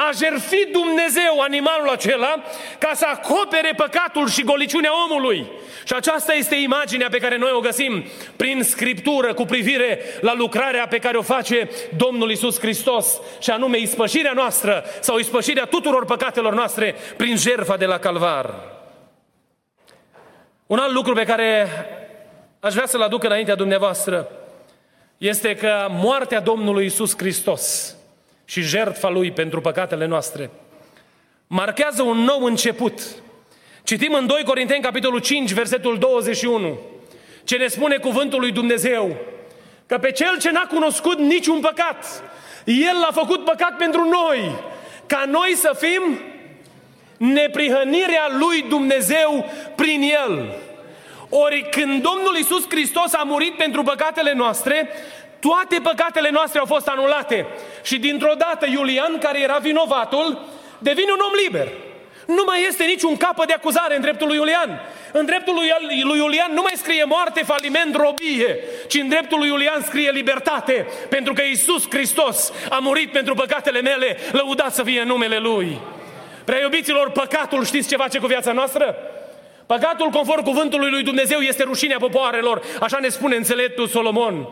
A 0.00 0.10
jertfit 0.18 0.72
Dumnezeu 0.72 1.40
animalul 1.40 1.88
acela 1.88 2.42
ca 2.78 2.90
să 2.94 3.06
acopere 3.08 3.72
păcatul 3.76 4.28
și 4.28 4.44
goliciunea 4.44 4.90
omului. 5.04 5.46
Și 5.84 5.92
aceasta 5.94 6.34
este 6.34 6.54
imaginea 6.54 7.08
pe 7.08 7.18
care 7.18 7.36
noi 7.36 7.50
o 7.52 7.60
găsim 7.60 8.04
prin 8.36 8.62
Scriptură 8.62 9.34
cu 9.34 9.44
privire 9.44 10.00
la 10.20 10.34
lucrarea 10.34 10.86
pe 10.86 10.98
care 10.98 11.16
o 11.16 11.22
face 11.22 11.70
Domnul 11.96 12.30
Isus 12.30 12.58
Hristos, 12.58 13.20
și 13.40 13.50
anume 13.50 13.78
ispășirea 13.78 14.32
noastră 14.32 14.84
sau 15.00 15.18
ispășirea 15.18 15.64
tuturor 15.64 16.04
păcatelor 16.04 16.54
noastre 16.54 16.94
prin 17.16 17.36
jertfa 17.36 17.76
de 17.76 17.86
la 17.86 17.98
Calvar. 17.98 18.54
Un 20.66 20.78
alt 20.78 20.92
lucru 20.92 21.14
pe 21.14 21.24
care 21.24 21.68
aș 22.60 22.72
vrea 22.72 22.86
să-l 22.86 23.02
aduc 23.02 23.24
înaintea 23.24 23.54
dumneavoastră 23.54 24.30
este 25.16 25.54
că 25.54 25.86
moartea 25.90 26.40
Domnului 26.40 26.84
Isus 26.84 27.16
Hristos 27.16 27.96
și 28.48 28.60
jertfa 28.60 29.08
Lui 29.08 29.32
pentru 29.32 29.60
păcatele 29.60 30.06
noastre 30.06 30.50
marchează 31.48 32.02
un 32.02 32.18
nou 32.18 32.44
început. 32.44 33.00
Citim 33.82 34.12
în 34.12 34.26
2 34.26 34.44
Corinteni, 34.44 34.82
capitolul 34.82 35.18
5, 35.18 35.52
versetul 35.52 35.98
21, 35.98 36.78
ce 37.44 37.56
ne 37.56 37.66
spune 37.66 37.96
cuvântul 37.96 38.40
lui 38.40 38.52
Dumnezeu, 38.52 39.16
că 39.86 39.98
pe 39.98 40.12
cel 40.12 40.38
ce 40.38 40.50
n-a 40.50 40.66
cunoscut 40.66 41.18
niciun 41.18 41.60
păcat, 41.60 42.22
El 42.64 42.96
l-a 43.00 43.12
făcut 43.12 43.44
păcat 43.44 43.76
pentru 43.76 44.08
noi, 44.08 44.54
ca 45.06 45.24
noi 45.28 45.52
să 45.54 45.76
fim 45.78 46.20
neprihănirea 47.16 48.28
lui 48.38 48.64
Dumnezeu 48.68 49.44
prin 49.74 50.02
El. 50.02 50.54
Ori 51.28 51.68
când 51.70 52.02
Domnul 52.02 52.36
Isus 52.40 52.64
Hristos 52.68 53.14
a 53.14 53.22
murit 53.22 53.56
pentru 53.56 53.82
păcatele 53.82 54.32
noastre, 54.32 54.88
toate 55.40 55.78
păcatele 55.82 56.30
noastre 56.30 56.58
au 56.58 56.66
fost 56.66 56.88
anulate. 56.88 57.46
Și 57.82 57.98
dintr-o 57.98 58.34
dată 58.38 58.66
Iulian, 58.66 59.18
care 59.18 59.40
era 59.40 59.56
vinovatul, 59.56 60.44
devine 60.78 61.10
un 61.12 61.20
om 61.26 61.32
liber. 61.44 61.68
Nu 62.26 62.42
mai 62.46 62.64
este 62.68 62.84
niciun 62.84 63.16
capă 63.16 63.44
de 63.44 63.52
acuzare 63.52 63.94
în 63.94 64.00
dreptul 64.00 64.26
lui 64.26 64.36
Iulian. 64.36 64.80
În 65.12 65.24
dreptul 65.24 65.54
lui, 65.54 65.72
lui 66.02 66.18
Iulian 66.18 66.50
nu 66.52 66.62
mai 66.62 66.72
scrie 66.76 67.04
moarte, 67.04 67.44
faliment, 67.44 67.96
robie, 67.96 68.58
ci 68.88 68.94
în 68.94 69.08
dreptul 69.08 69.38
lui 69.38 69.48
Iulian 69.48 69.82
scrie 69.82 70.10
libertate, 70.10 70.86
pentru 71.08 71.32
că 71.32 71.42
Isus 71.42 71.90
Hristos 71.90 72.52
a 72.70 72.78
murit 72.78 73.12
pentru 73.12 73.34
păcatele 73.34 73.80
mele, 73.80 74.16
lăudat 74.32 74.74
să 74.74 74.82
fie 74.82 75.02
numele 75.02 75.38
Lui. 75.38 75.80
Prea 76.44 76.60
iubiților, 76.60 77.10
păcatul 77.10 77.64
știți 77.64 77.88
ce 77.88 77.96
face 77.96 78.18
cu 78.18 78.26
viața 78.26 78.52
noastră? 78.52 78.96
Păcatul, 79.66 80.08
conform 80.08 80.42
cuvântului 80.42 80.90
lui 80.90 81.02
Dumnezeu, 81.02 81.38
este 81.38 81.62
rușinea 81.62 81.96
popoarelor, 81.98 82.62
așa 82.80 82.98
ne 83.00 83.08
spune 83.08 83.36
înțeleptul 83.36 83.86
Solomon. 83.86 84.48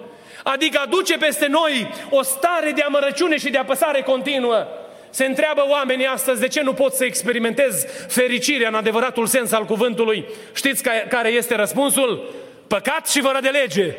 Adică 0.52 0.80
aduce 0.82 1.16
peste 1.16 1.46
noi 1.46 1.88
o 2.10 2.22
stare 2.22 2.70
de 2.70 2.82
amărăciune 2.82 3.36
și 3.36 3.50
de 3.50 3.58
apăsare 3.58 4.02
continuă. 4.02 4.66
Se 5.10 5.24
întreabă 5.24 5.64
oamenii 5.68 6.06
astăzi 6.06 6.40
de 6.40 6.48
ce 6.48 6.62
nu 6.62 6.72
pot 6.72 6.92
să 6.92 7.04
experimentez 7.04 7.84
fericirea 8.08 8.68
în 8.68 8.74
adevăratul 8.74 9.26
sens 9.26 9.52
al 9.52 9.64
cuvântului. 9.64 10.24
Știți 10.54 10.82
care 11.08 11.28
este 11.28 11.54
răspunsul? 11.54 12.34
Păcat 12.66 13.08
și 13.08 13.20
fără 13.20 13.38
de 13.42 13.48
lege. 13.48 13.94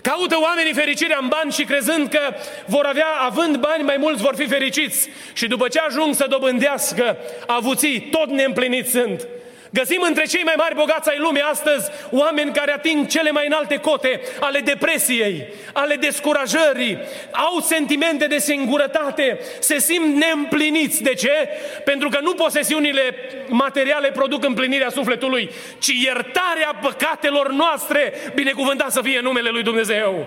Caută 0.00 0.36
oamenii 0.42 0.72
fericirea 0.72 1.18
în 1.20 1.28
bani 1.28 1.52
și 1.52 1.64
crezând 1.64 2.08
că 2.08 2.20
vor 2.66 2.84
avea, 2.84 3.08
având 3.20 3.56
bani, 3.56 3.82
mai 3.82 3.96
mulți 3.96 4.22
vor 4.22 4.34
fi 4.36 4.46
fericiți. 4.46 5.08
Și 5.32 5.46
după 5.46 5.68
ce 5.68 5.78
ajung 5.78 6.14
să 6.14 6.26
dobândească 6.28 7.16
avuții, 7.46 8.08
tot 8.10 8.28
neîmpliniți 8.28 8.90
sunt. 8.90 9.26
Găsim 9.78 10.02
între 10.02 10.24
cei 10.24 10.42
mai 10.42 10.54
mari 10.56 10.74
bogați 10.74 11.08
ai 11.08 11.18
lumii 11.18 11.40
astăzi 11.40 11.90
oameni 12.10 12.52
care 12.52 12.72
ating 12.72 13.06
cele 13.06 13.30
mai 13.30 13.46
înalte 13.46 13.76
cote 13.76 14.20
ale 14.40 14.58
depresiei, 14.58 15.46
ale 15.72 15.94
descurajării, 15.94 16.98
au 17.30 17.60
sentimente 17.60 18.26
de 18.26 18.38
singurătate, 18.38 19.38
se 19.58 19.78
simt 19.78 20.16
neîmpliniți. 20.16 21.02
De 21.02 21.14
ce? 21.14 21.48
Pentru 21.84 22.08
că 22.08 22.18
nu 22.22 22.34
posesiunile 22.34 23.14
materiale 23.48 24.08
produc 24.10 24.44
împlinirea 24.44 24.90
sufletului, 24.90 25.50
ci 25.78 25.92
iertarea 26.04 26.78
păcatelor 26.80 27.52
noastre, 27.52 28.12
binecuvântat 28.34 28.92
să 28.92 29.00
fie 29.02 29.20
numele 29.20 29.48
lui 29.48 29.62
Dumnezeu. 29.62 30.26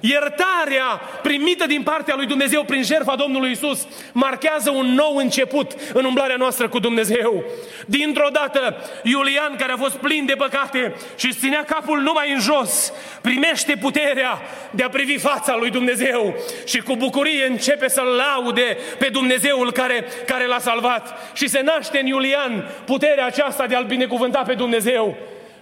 Iertarea 0.00 1.00
primită 1.22 1.66
din 1.66 1.82
partea 1.82 2.14
lui 2.14 2.26
Dumnezeu 2.26 2.64
prin 2.64 2.82
jertfa 2.82 3.16
Domnului 3.16 3.50
Isus 3.50 3.86
marchează 4.12 4.70
un 4.70 4.86
nou 4.86 5.16
început 5.16 5.72
în 5.92 6.04
umblarea 6.04 6.36
noastră 6.36 6.68
cu 6.68 6.78
Dumnezeu. 6.78 7.44
Dintr-o 7.86 8.28
dată, 8.32 8.76
Iulian, 9.02 9.56
care 9.58 9.72
a 9.72 9.76
fost 9.76 9.96
plin 9.96 10.26
de 10.26 10.34
păcate 10.34 10.94
și 11.16 11.32
ținea 11.32 11.64
capul 11.64 12.00
numai 12.00 12.32
în 12.32 12.40
jos, 12.40 12.92
primește 13.20 13.76
puterea 13.80 14.40
de 14.70 14.82
a 14.82 14.88
privi 14.88 15.18
fața 15.18 15.56
lui 15.56 15.70
Dumnezeu 15.70 16.34
și 16.64 16.80
cu 16.80 16.96
bucurie 16.96 17.46
începe 17.46 17.88
să-L 17.88 18.22
laude 18.24 18.76
pe 18.98 19.08
Dumnezeul 19.08 19.72
care, 19.72 20.04
care 20.26 20.46
l-a 20.46 20.58
salvat. 20.58 21.32
Și 21.34 21.48
se 21.48 21.60
naște 21.60 21.98
în 21.98 22.06
Iulian 22.06 22.68
puterea 22.84 23.26
aceasta 23.26 23.66
de 23.66 23.74
a-L 23.74 23.84
binecuvânta 23.84 24.42
pe 24.46 24.54
Dumnezeu. 24.54 25.16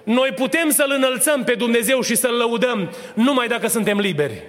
Noi 0.04 0.30
putem 0.34 0.70
să-L 0.70 0.92
înălțăm 0.96 1.44
pe 1.44 1.54
Dumnezeu 1.54 2.00
și 2.00 2.14
să-L 2.14 2.34
lăudăm 2.34 2.90
numai 3.14 3.48
dacă 3.48 3.68
suntem 3.68 3.98
liberi. 3.98 4.42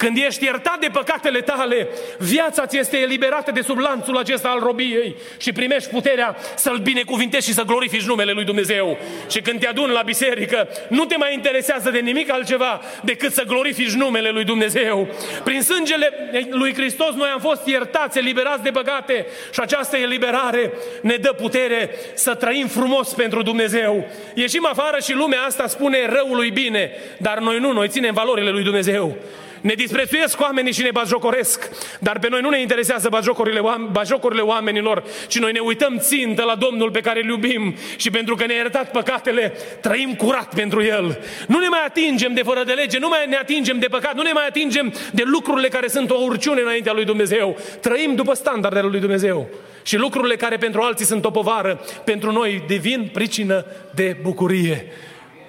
Când 0.00 0.16
ești 0.16 0.44
iertat 0.44 0.78
de 0.78 0.88
păcatele 0.92 1.40
tale, 1.40 1.88
viața 2.18 2.66
ți 2.66 2.78
este 2.78 2.96
eliberată 2.96 3.50
de 3.50 3.60
sub 3.60 3.78
lanțul 3.78 4.16
acesta 4.16 4.48
al 4.48 4.58
robiei 4.58 5.16
și 5.38 5.52
primești 5.52 5.90
puterea 5.90 6.36
să-L 6.56 6.76
binecuvintezi 6.76 7.46
și 7.46 7.54
să 7.54 7.62
glorifici 7.62 8.06
numele 8.06 8.32
Lui 8.32 8.44
Dumnezeu. 8.44 8.98
Și 9.30 9.40
când 9.40 9.60
te 9.60 9.66
aduni 9.66 9.92
la 9.92 10.02
biserică, 10.02 10.68
nu 10.88 11.04
te 11.04 11.16
mai 11.16 11.34
interesează 11.34 11.90
de 11.90 11.98
nimic 11.98 12.30
altceva 12.30 12.80
decât 13.02 13.32
să 13.32 13.44
glorifici 13.46 13.92
numele 13.92 14.30
Lui 14.30 14.44
Dumnezeu. 14.44 15.08
Prin 15.44 15.62
sângele 15.62 16.30
Lui 16.50 16.74
Hristos 16.74 17.14
noi 17.14 17.28
am 17.28 17.40
fost 17.40 17.66
iertați, 17.66 18.18
eliberați 18.18 18.62
de 18.62 18.70
păcate 18.70 19.26
și 19.52 19.60
această 19.60 19.96
eliberare 19.96 20.72
ne 21.02 21.16
dă 21.16 21.32
putere 21.32 21.90
să 22.14 22.34
trăim 22.34 22.66
frumos 22.66 23.08
pentru 23.08 23.42
Dumnezeu. 23.42 24.06
Ieșim 24.34 24.66
afară 24.66 24.98
și 25.02 25.14
lumea 25.14 25.42
asta 25.42 25.66
spune 25.66 26.06
răului 26.06 26.50
bine, 26.50 26.90
dar 27.16 27.38
noi 27.38 27.58
nu, 27.58 27.72
noi 27.72 27.88
ținem 27.88 28.14
valorile 28.14 28.50
Lui 28.50 28.62
Dumnezeu. 28.62 29.16
Ne 29.60 29.74
disprețuiesc 29.74 30.40
oamenii 30.40 30.72
și 30.72 30.82
ne 30.82 30.90
bajocoresc, 30.90 31.70
dar 31.98 32.18
pe 32.18 32.28
noi 32.28 32.40
nu 32.40 32.48
ne 32.48 32.60
interesează 32.60 33.08
bajocurile, 33.08 33.60
bajocurile 33.90 34.40
oamenilor, 34.40 35.04
ci 35.28 35.38
noi 35.38 35.52
ne 35.52 35.58
uităm 35.58 35.98
țintă 35.98 36.42
la 36.42 36.54
Domnul 36.54 36.90
pe 36.90 37.00
care 37.00 37.20
îl 37.22 37.28
iubim 37.28 37.74
și 37.96 38.10
pentru 38.10 38.34
că 38.34 38.46
ne-a 38.46 38.56
iertat 38.56 38.90
păcatele, 38.90 39.52
trăim 39.80 40.14
curat 40.14 40.54
pentru 40.54 40.82
El. 40.82 41.18
Nu 41.46 41.58
ne 41.58 41.68
mai 41.68 41.84
atingem 41.86 42.34
de 42.34 42.42
fără 42.42 42.64
de 42.64 42.72
lege, 42.72 42.98
nu 42.98 43.08
mai 43.08 43.26
ne 43.28 43.36
atingem 43.36 43.78
de 43.78 43.86
păcat, 43.86 44.14
nu 44.14 44.22
ne 44.22 44.32
mai 44.32 44.46
atingem 44.46 44.94
de 45.12 45.22
lucrurile 45.26 45.68
care 45.68 45.88
sunt 45.88 46.10
o 46.10 46.16
urciune 46.22 46.60
înaintea 46.60 46.92
lui 46.92 47.04
Dumnezeu. 47.04 47.56
Trăim 47.80 48.14
după 48.14 48.34
standardele 48.34 48.88
lui 48.88 49.00
Dumnezeu. 49.00 49.48
Și 49.82 49.96
lucrurile 49.96 50.36
care 50.36 50.56
pentru 50.56 50.80
alții 50.80 51.06
sunt 51.06 51.24
o 51.24 51.30
povară, 51.30 51.80
pentru 52.04 52.32
noi 52.32 52.64
devin 52.68 53.10
pricină 53.12 53.64
de 53.94 54.16
bucurie 54.22 54.86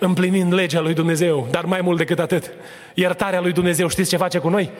împlinind 0.03 0.53
legea 0.53 0.79
lui 0.79 0.93
Dumnezeu, 0.93 1.47
dar 1.51 1.65
mai 1.65 1.81
mult 1.81 1.97
decât 1.97 2.19
atât, 2.19 2.51
iertarea 2.93 3.41
lui 3.41 3.51
Dumnezeu, 3.51 3.87
știți 3.87 4.09
ce 4.09 4.17
face 4.17 4.37
cu 4.37 4.49
noi? 4.49 4.71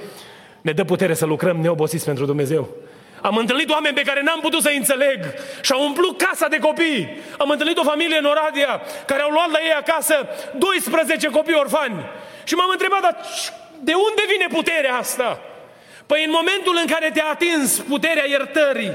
Ne 0.62 0.72
dă 0.72 0.84
putere 0.84 1.14
să 1.14 1.26
lucrăm 1.26 1.58
neobosiți 1.58 2.06
pentru 2.06 2.26
Dumnezeu. 2.26 2.70
Am 3.22 3.36
întâlnit 3.36 3.70
oameni 3.70 3.96
pe 3.96 4.02
care 4.02 4.22
n-am 4.24 4.40
putut 4.40 4.62
să-i 4.62 4.78
înțeleg 4.78 5.20
și 5.62 5.72
au 5.72 5.84
umplut 5.84 6.22
casa 6.22 6.48
de 6.48 6.58
copii. 6.58 7.18
Am 7.38 7.50
întâlnit 7.50 7.78
o 7.78 7.84
familie 7.84 8.18
în 8.18 8.26
Oradea 8.26 8.82
care 9.06 9.22
au 9.22 9.32
luat 9.32 9.52
la 9.52 9.60
ei 9.64 9.76
acasă 9.84 10.16
12 10.58 11.28
copii 11.28 11.62
orfani. 11.64 12.06
Și 12.44 12.54
m-am 12.54 12.70
întrebat, 12.72 13.02
dar 13.02 13.16
de 13.80 13.94
unde 13.94 14.24
vine 14.32 14.48
puterea 14.58 14.96
asta? 14.96 15.42
Păi 16.06 16.24
în 16.26 16.32
momentul 16.40 16.76
în 16.82 16.88
care 16.94 17.10
te-a 17.14 17.30
atins 17.32 17.78
puterea 17.78 18.28
iertării, 18.28 18.94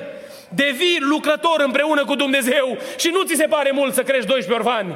devii 0.49 0.99
lucrător 1.01 1.61
împreună 1.65 2.05
cu 2.05 2.15
Dumnezeu 2.15 2.79
și 2.97 3.09
nu 3.13 3.23
ți 3.23 3.35
se 3.35 3.47
pare 3.47 3.71
mult 3.71 3.95
să 3.95 4.03
crești 4.03 4.27
12 4.27 4.69
orfani. 4.69 4.95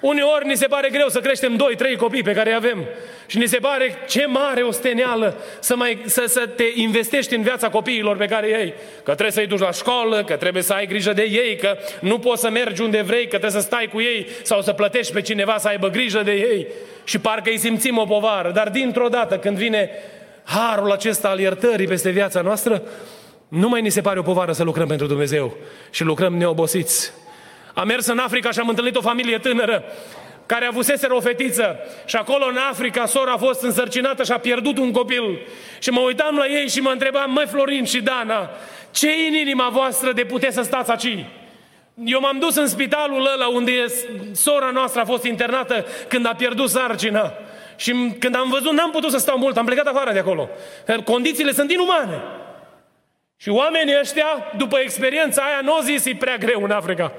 Uneori 0.00 0.46
ni 0.46 0.56
se 0.56 0.66
pare 0.66 0.88
greu 0.88 1.08
să 1.08 1.20
creștem 1.20 1.56
doi, 1.56 1.76
trei 1.76 1.96
copii 1.96 2.22
pe 2.22 2.32
care 2.32 2.50
îi 2.50 2.56
avem. 2.56 2.84
Și 3.26 3.38
ni 3.38 3.46
se 3.46 3.56
pare 3.56 3.94
ce 4.08 4.26
mare 4.26 4.62
o 4.62 4.70
steneală 4.70 5.36
să, 5.58 5.76
mai, 5.76 6.02
să, 6.04 6.24
să 6.26 6.46
te 6.46 6.64
investești 6.74 7.34
în 7.34 7.42
viața 7.42 7.68
copiilor 7.68 8.16
pe 8.16 8.26
care 8.26 8.48
ei. 8.48 8.74
Că 8.96 9.12
trebuie 9.12 9.30
să-i 9.30 9.46
duci 9.46 9.58
la 9.58 9.70
școală, 9.70 10.24
că 10.24 10.36
trebuie 10.36 10.62
să 10.62 10.72
ai 10.72 10.86
grijă 10.86 11.12
de 11.12 11.22
ei, 11.22 11.56
că 11.56 11.76
nu 12.00 12.18
poți 12.18 12.40
să 12.40 12.50
mergi 12.50 12.82
unde 12.82 13.00
vrei, 13.00 13.22
că 13.22 13.28
trebuie 13.28 13.60
să 13.60 13.60
stai 13.60 13.88
cu 13.92 14.00
ei 14.00 14.26
sau 14.42 14.62
să 14.62 14.72
plătești 14.72 15.12
pe 15.12 15.20
cineva 15.20 15.58
să 15.58 15.68
aibă 15.68 15.88
grijă 15.88 16.22
de 16.22 16.32
ei. 16.32 16.66
Și 17.04 17.18
parcă 17.18 17.50
îi 17.50 17.58
simțim 17.58 17.98
o 17.98 18.04
povară. 18.04 18.50
Dar 18.50 18.68
dintr-o 18.68 19.08
dată 19.08 19.38
când 19.38 19.56
vine 19.56 19.90
harul 20.44 20.90
acesta 20.90 21.28
al 21.28 21.40
iertării 21.40 21.86
peste 21.86 22.10
viața 22.10 22.40
noastră, 22.40 22.82
nu 23.48 23.68
mai 23.68 23.80
ni 23.80 23.90
se 23.90 24.00
pare 24.00 24.18
o 24.18 24.22
povară 24.22 24.52
să 24.52 24.62
lucrăm 24.62 24.86
pentru 24.86 25.06
Dumnezeu 25.06 25.56
și 25.90 26.04
lucrăm 26.04 26.36
neobosiți. 26.36 27.12
Am 27.74 27.86
mers 27.86 28.06
în 28.06 28.18
Africa 28.18 28.50
și 28.50 28.58
am 28.58 28.68
întâlnit 28.68 28.96
o 28.96 29.00
familie 29.00 29.38
tânără 29.38 29.84
care 30.46 30.66
avusese 30.66 31.06
o 31.06 31.20
fetiță 31.20 31.78
și 32.04 32.16
acolo 32.16 32.46
în 32.46 32.56
Africa 32.70 33.06
sora 33.06 33.32
a 33.32 33.36
fost 33.36 33.62
însărcinată 33.62 34.24
și 34.24 34.32
a 34.32 34.38
pierdut 34.38 34.78
un 34.78 34.92
copil. 34.92 35.38
Și 35.78 35.90
mă 35.90 36.00
uitam 36.00 36.36
la 36.36 36.46
ei 36.46 36.68
și 36.68 36.80
mă 36.80 36.90
întrebam, 36.90 37.32
măi 37.32 37.46
Florin 37.46 37.84
și 37.84 38.02
Dana, 38.02 38.50
ce 38.90 39.08
în 39.28 39.34
inima 39.34 39.68
voastră 39.72 40.12
de 40.12 40.24
puteți 40.24 40.54
să 40.54 40.62
stați 40.62 40.90
aici? 40.90 41.24
Eu 42.04 42.20
m-am 42.20 42.38
dus 42.38 42.56
în 42.56 42.66
spitalul 42.66 43.28
ăla 43.34 43.48
unde 43.48 43.84
sora 44.32 44.70
noastră 44.70 45.00
a 45.00 45.04
fost 45.04 45.24
internată 45.24 45.86
când 46.08 46.26
a 46.26 46.34
pierdut 46.34 46.68
sarcina. 46.68 47.32
Și 47.76 48.14
când 48.18 48.34
am 48.36 48.48
văzut, 48.50 48.72
n-am 48.72 48.90
putut 48.90 49.10
să 49.10 49.18
stau 49.18 49.38
mult, 49.38 49.56
am 49.56 49.64
plecat 49.64 49.86
afară 49.86 50.12
de 50.12 50.18
acolo. 50.18 50.48
Condițiile 51.04 51.52
sunt 51.52 51.70
inumane. 51.70 52.22
Și 53.36 53.48
oamenii 53.48 53.98
ăștia, 54.00 54.26
după 54.56 54.78
experiența 54.78 55.42
aia, 55.42 55.60
nu 55.62 55.72
au 55.72 55.80
zis, 55.80 56.04
e 56.04 56.16
prea 56.18 56.36
greu 56.36 56.62
în 56.62 56.70
Africa. 56.70 57.12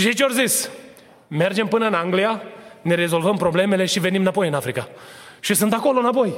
Și 0.00 0.14
ce 0.14 0.22
au 0.22 0.28
zis? 0.28 0.70
Mergem 1.28 1.66
până 1.66 1.86
în 1.86 1.94
Anglia, 1.94 2.42
ne 2.82 2.94
rezolvăm 2.94 3.36
problemele 3.36 3.84
și 3.84 4.00
venim 4.00 4.20
înapoi 4.20 4.48
în 4.48 4.54
Africa. 4.54 4.88
Și 5.40 5.54
sunt 5.54 5.72
acolo 5.72 5.98
înapoi. 5.98 6.32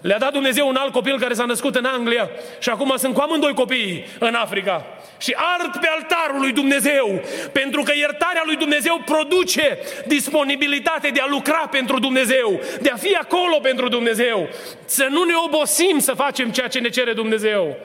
Le-a 0.00 0.18
dat 0.18 0.32
Dumnezeu 0.32 0.68
un 0.68 0.76
alt 0.76 0.92
copil 0.92 1.18
care 1.18 1.34
s-a 1.34 1.44
născut 1.44 1.74
în 1.74 1.84
Anglia 1.84 2.30
și 2.58 2.68
acum 2.68 2.94
sunt 2.96 3.14
cu 3.14 3.20
amândoi 3.20 3.54
copii 3.54 4.04
în 4.18 4.34
Africa. 4.34 4.84
Și 5.18 5.36
ard 5.58 5.80
pe 5.80 5.88
altarul 5.94 6.40
lui 6.40 6.52
Dumnezeu, 6.52 7.20
pentru 7.52 7.82
că 7.82 7.92
iertarea 7.96 8.42
lui 8.44 8.56
Dumnezeu 8.56 9.02
produce 9.04 9.78
disponibilitate 10.06 11.08
de 11.08 11.20
a 11.20 11.26
lucra 11.28 11.68
pentru 11.70 11.98
Dumnezeu, 11.98 12.60
de 12.80 12.90
a 12.90 12.96
fi 12.96 13.14
acolo 13.14 13.58
pentru 13.62 13.88
Dumnezeu, 13.88 14.48
să 14.84 15.06
nu 15.10 15.22
ne 15.24 15.34
obosim 15.46 15.98
să 15.98 16.12
facem 16.12 16.50
ceea 16.50 16.68
ce 16.68 16.78
ne 16.78 16.88
cere 16.88 17.12
Dumnezeu. 17.12 17.76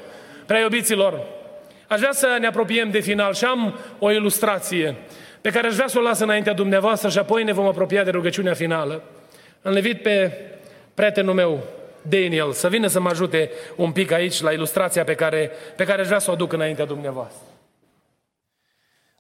Prea 0.46 0.60
iubiților, 0.60 1.41
aș 1.92 2.00
vrea 2.00 2.12
să 2.12 2.38
ne 2.40 2.48
apropiem 2.48 2.92
de 2.92 3.00
final 3.00 3.34
și 3.34 3.46
am 3.46 3.80
o 4.00 4.12
ilustrație 4.12 4.98
pe 5.42 5.50
care 5.50 5.68
aș 5.68 5.74
vrea 5.74 5.88
să 5.88 6.00
o 6.00 6.02
las 6.02 6.20
înaintea 6.20 6.54
dumneavoastră 6.54 7.10
și 7.10 7.18
apoi 7.18 7.44
ne 7.44 7.52
vom 7.52 7.68
apropia 7.68 8.04
de 8.04 8.10
rugăciunea 8.10 8.54
finală. 8.54 9.04
Am 9.64 9.72
levit 9.72 10.02
pe 10.02 10.32
prietenul 10.94 11.34
meu, 11.34 11.64
Daniel, 12.02 12.52
să 12.52 12.68
vină 12.70 12.88
să 12.88 13.00
mă 13.00 13.10
ajute 13.10 13.52
un 13.76 13.92
pic 13.92 14.12
aici 14.12 14.42
la 14.42 14.52
ilustrația 14.52 15.04
pe 15.04 15.16
care, 15.16 15.52
pe 15.76 15.84
care 15.84 16.02
aș 16.02 16.08
vrea 16.08 16.20
să 16.20 16.30
o 16.30 16.34
aduc 16.34 16.54
înaintea 16.54 16.86
dumneavoastră. 16.86 17.42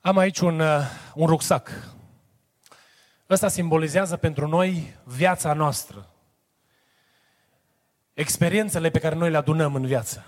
Am 0.01 0.18
aici 0.18 0.40
un, 0.40 0.60
uh, 0.60 0.82
un 1.13 1.28
rucsac. 1.28 1.70
Ăsta 3.30 3.48
simbolizează 3.48 4.18
pentru 4.18 4.48
noi 4.48 4.96
viața 5.04 5.54
noastră. 5.54 6.08
Experiențele 8.13 8.90
pe 8.90 9.00
care 9.00 9.16
noi 9.16 9.30
le 9.30 9.38
adunăm 9.38 9.75
în 9.75 9.86
viață. 9.86 10.25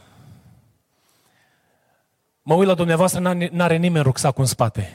Mă 2.44 2.54
uit 2.54 2.68
la 2.68 2.74
dumneavoastră, 2.74 3.20
n-are 3.52 3.76
nimeni 3.76 4.04
rucsacul 4.04 4.42
în 4.42 4.50
spate. 4.50 4.94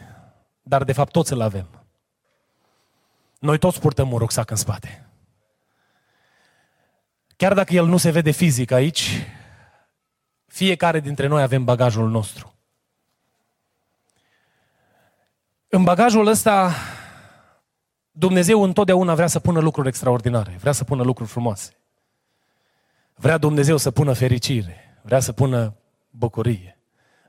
Dar 0.63 0.85
de 0.85 0.93
fapt 0.93 1.13
toți 1.13 1.33
îl 1.33 1.41
avem. 1.41 1.67
Noi 3.39 3.59
toți 3.59 3.81
purtăm 3.81 4.13
un 4.13 4.19
rucsac 4.19 4.51
în 4.51 4.57
spate. 4.57 5.07
Chiar 7.37 7.55
dacă 7.55 7.75
el 7.75 7.87
nu 7.87 7.97
se 7.97 8.11
vede 8.11 8.31
fizic 8.31 8.71
aici, 8.71 9.27
fiecare 10.47 11.01
dintre 11.01 11.27
noi 11.27 11.43
avem 11.43 11.65
bagajul 11.65 12.09
nostru. 12.09 12.53
În 15.69 15.85
bagajul 15.85 16.27
ăsta, 16.27 16.73
Dumnezeu 18.11 18.63
întotdeauna 18.63 19.15
vrea 19.15 19.27
să 19.27 19.39
pună 19.39 19.61
lucruri 19.61 19.89
extraordinare, 19.89 20.57
vrea 20.61 20.73
să 20.73 20.85
pună 20.85 21.03
lucruri 21.03 21.31
frumoase. 21.31 21.77
Vrea 23.15 23.39
Dumnezeu 23.39 23.77
să 23.77 23.91
pună 23.91 24.13
fericire, 24.13 25.01
vrea 25.03 25.21
să 25.21 25.33
pună 25.33 25.77
bucurie, 26.11 26.78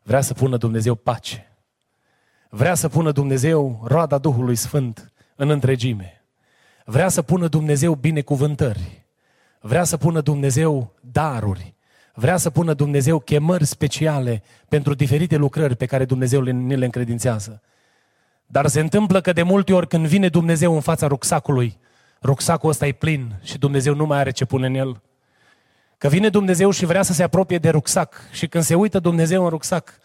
vrea 0.04 0.22
să 0.22 0.34
pună 0.34 0.58
Dumnezeu 0.58 0.96
pace. 0.96 1.58
Vrea 2.50 2.74
să 2.74 2.90
pună 2.90 3.12
Dumnezeu 3.12 3.82
roada 3.84 4.18
Duhului 4.18 4.56
Sfânt 4.56 5.12
în 5.36 5.50
întregime. 5.50 6.24
Vrea 6.86 7.10
să 7.10 7.22
pună 7.22 7.48
Dumnezeu 7.48 7.94
binecuvântări. 7.94 9.06
Vrea 9.62 9.84
să 9.84 9.98
pună 9.98 10.22
Dumnezeu 10.22 10.96
daruri. 11.02 11.76
Vrea 12.14 12.38
să 12.38 12.50
pună 12.50 12.74
Dumnezeu 12.74 13.20
chemări 13.20 13.66
speciale 13.66 14.44
pentru 14.68 14.94
diferite 14.94 15.36
lucrări 15.36 15.76
pe 15.76 15.86
care 15.86 16.06
Dumnezeu 16.06 16.42
ne 16.42 16.76
le 16.76 16.86
încredințează. 16.86 17.62
Dar 18.46 18.68
se 18.68 18.80
întâmplă 18.80 19.22
că 19.22 19.34
de 19.34 19.44
multe 19.44 19.74
ori 19.74 19.88
când 19.88 20.08
vine 20.08 20.28
Dumnezeu 20.28 20.74
în 20.74 20.82
fața 20.82 21.08
rucsacului, 21.08 21.78
rucsacul 22.24 22.70
ăsta 22.70 22.88
e 22.88 22.92
plin 22.92 23.40
și 23.42 23.58
Dumnezeu 23.58 23.96
nu 23.96 24.06
mai 24.06 24.20
are 24.20 24.32
ce 24.32 24.46
pune 24.46 24.68
în 24.68 24.74
el. 24.74 25.02
Că 26.00 26.08
vine 26.08 26.30
Dumnezeu 26.30 26.72
și 26.72 26.86
vrea 26.86 27.02
să 27.02 27.14
se 27.14 27.24
apropie 27.24 27.58
de 27.58 27.70
rucsac 27.70 28.16
și 28.32 28.48
când 28.48 28.64
se 28.64 28.76
uită 28.76 29.00
Dumnezeu 29.00 29.44
în 29.44 29.50
rucsac, 29.50 30.00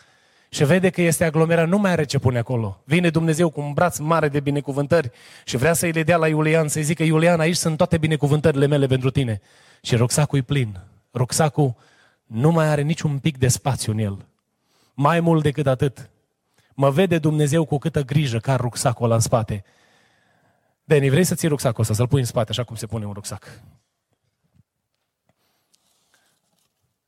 și 0.48 0.64
vede 0.64 0.90
că 0.90 1.02
este 1.02 1.24
aglomerat, 1.24 1.68
nu 1.68 1.78
mai 1.78 1.90
are 1.90 2.04
ce 2.04 2.18
pune 2.18 2.38
acolo. 2.38 2.80
Vine 2.85 3.11
Dumnezeu 3.11 3.50
cu 3.50 3.61
un 3.61 3.72
braț 3.72 3.98
mare 3.98 4.28
de 4.28 4.40
binecuvântări 4.40 5.11
și 5.44 5.57
vrea 5.57 5.72
să-i 5.72 5.92
le 5.92 6.02
dea 6.02 6.16
la 6.16 6.28
Iulian, 6.28 6.68
să-i 6.68 6.83
zică, 6.83 7.02
Iulian, 7.02 7.40
aici 7.40 7.57
sunt 7.57 7.76
toate 7.76 7.98
binecuvântările 7.98 8.66
mele 8.66 8.87
pentru 8.87 9.11
tine. 9.11 9.40
Și 9.83 9.96
rucsacul 9.96 10.38
e 10.38 10.42
plin. 10.42 10.80
Rucsacul 11.14 11.74
nu 12.26 12.50
mai 12.50 12.66
are 12.66 12.83
niciun 12.83 13.18
pic 13.18 13.38
de 13.38 13.48
spațiu 13.48 13.92
în 13.92 13.98
el. 13.98 14.26
Mai 14.94 15.20
mult 15.20 15.42
decât 15.42 15.66
atât. 15.66 16.11
Mă 16.74 16.90
vede 16.90 17.18
Dumnezeu 17.18 17.64
cu 17.64 17.78
câtă 17.78 18.02
grijă 18.02 18.38
ca 18.38 18.57
rucsacul 18.57 19.04
ăla 19.04 19.14
în 19.14 19.20
spate. 19.20 19.64
Deni, 20.85 21.11
vrei 21.11 21.24
să 21.24 21.35
ții 21.35 21.48
rucsacul 21.48 21.80
ăsta, 21.80 21.94
să-l 21.94 22.09
pui 22.09 22.20
în 22.20 22.26
spate, 22.26 22.50
așa 22.50 22.64
cum 22.64 22.76
se 22.76 22.87
pune 22.87 23.07
un 23.07 23.12
rucsac. 23.12 23.61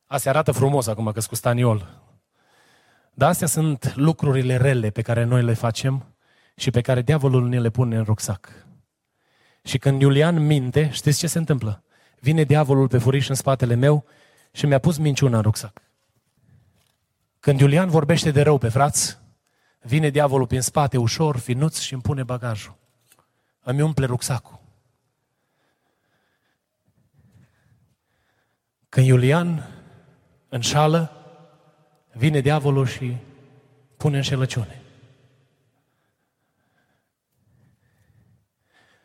Asta 0.06 0.30
arată 0.30 0.52
frumos 0.52 0.86
acum 0.86 1.12
că 1.12 1.20
cu 1.28 1.34
staniol. 1.34 2.00
Dar 3.12 3.28
astea 3.28 3.46
sunt 3.46 3.92
lucrurile 3.96 4.56
rele 4.56 4.90
pe 4.90 5.02
care 5.02 5.24
noi 5.24 5.42
le 5.42 5.54
facem 5.54 6.14
și 6.56 6.70
pe 6.70 6.80
care 6.80 7.02
diavolul 7.02 7.48
ne 7.48 7.60
le 7.60 7.70
pune 7.70 7.96
în 7.96 8.04
rucsac. 8.04 8.66
Și 9.62 9.78
când 9.78 10.00
Iulian 10.00 10.46
minte, 10.46 10.90
știți 10.90 11.18
ce 11.18 11.26
se 11.26 11.38
întâmplă? 11.38 11.82
Vine 12.20 12.42
diavolul 12.42 12.88
pe 12.88 12.98
furiș 12.98 13.28
în 13.28 13.34
spatele 13.34 13.74
meu 13.74 14.04
și 14.52 14.66
mi-a 14.66 14.78
pus 14.78 14.96
minciuna 14.96 15.36
în 15.36 15.42
rucsac. 15.42 15.82
Când 17.40 17.60
Iulian 17.60 17.88
vorbește 17.88 18.30
de 18.30 18.42
rău 18.42 18.58
pe 18.58 18.68
frați, 18.68 19.18
vine 19.80 20.10
diavolul 20.10 20.46
prin 20.46 20.60
spate 20.60 20.96
ușor, 20.96 21.36
finuț 21.36 21.78
și 21.78 21.92
îmi 21.92 22.02
pune 22.02 22.22
bagajul. 22.22 22.76
Îmi 23.62 23.82
umple 23.82 24.06
rucsacul. 24.06 24.60
Când 28.88 29.06
Iulian 29.06 29.75
înșală, 30.56 31.10
vine 32.12 32.40
diavolul 32.40 32.86
și 32.86 33.16
pune 33.96 34.16
înșelăciune. 34.16 34.80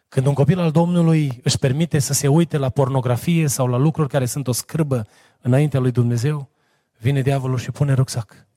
Când 0.09 0.25
un 0.25 0.33
copil 0.33 0.59
al 0.59 0.71
Domnului 0.71 1.39
își 1.43 1.57
permite 1.57 1.99
să 1.99 2.13
se 2.13 2.27
uite 2.27 2.57
la 2.57 2.69
pornografie 2.69 3.47
sau 3.47 3.67
la 3.67 3.77
lucruri 3.77 4.09
care 4.09 4.25
sunt 4.25 4.47
o 4.47 4.51
scârbă 4.51 5.07
înaintea 5.41 5.79
lui 5.79 5.91
Dumnezeu, 5.91 6.49
vine 6.97 7.21
diavolul 7.21 7.57
și 7.57 7.71
pune 7.71 7.93
rucsac. 7.93 8.47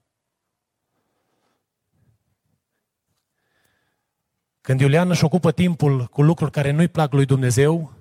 Când 4.61 4.81
Iulian 4.81 5.11
își 5.11 5.25
ocupă 5.25 5.53
timpul 5.53 6.07
cu 6.07 6.23
lucruri 6.23 6.51
care 6.51 6.71
nu-i 6.71 6.89
plac 6.89 7.13
lui 7.13 7.25
Dumnezeu 7.25 7.93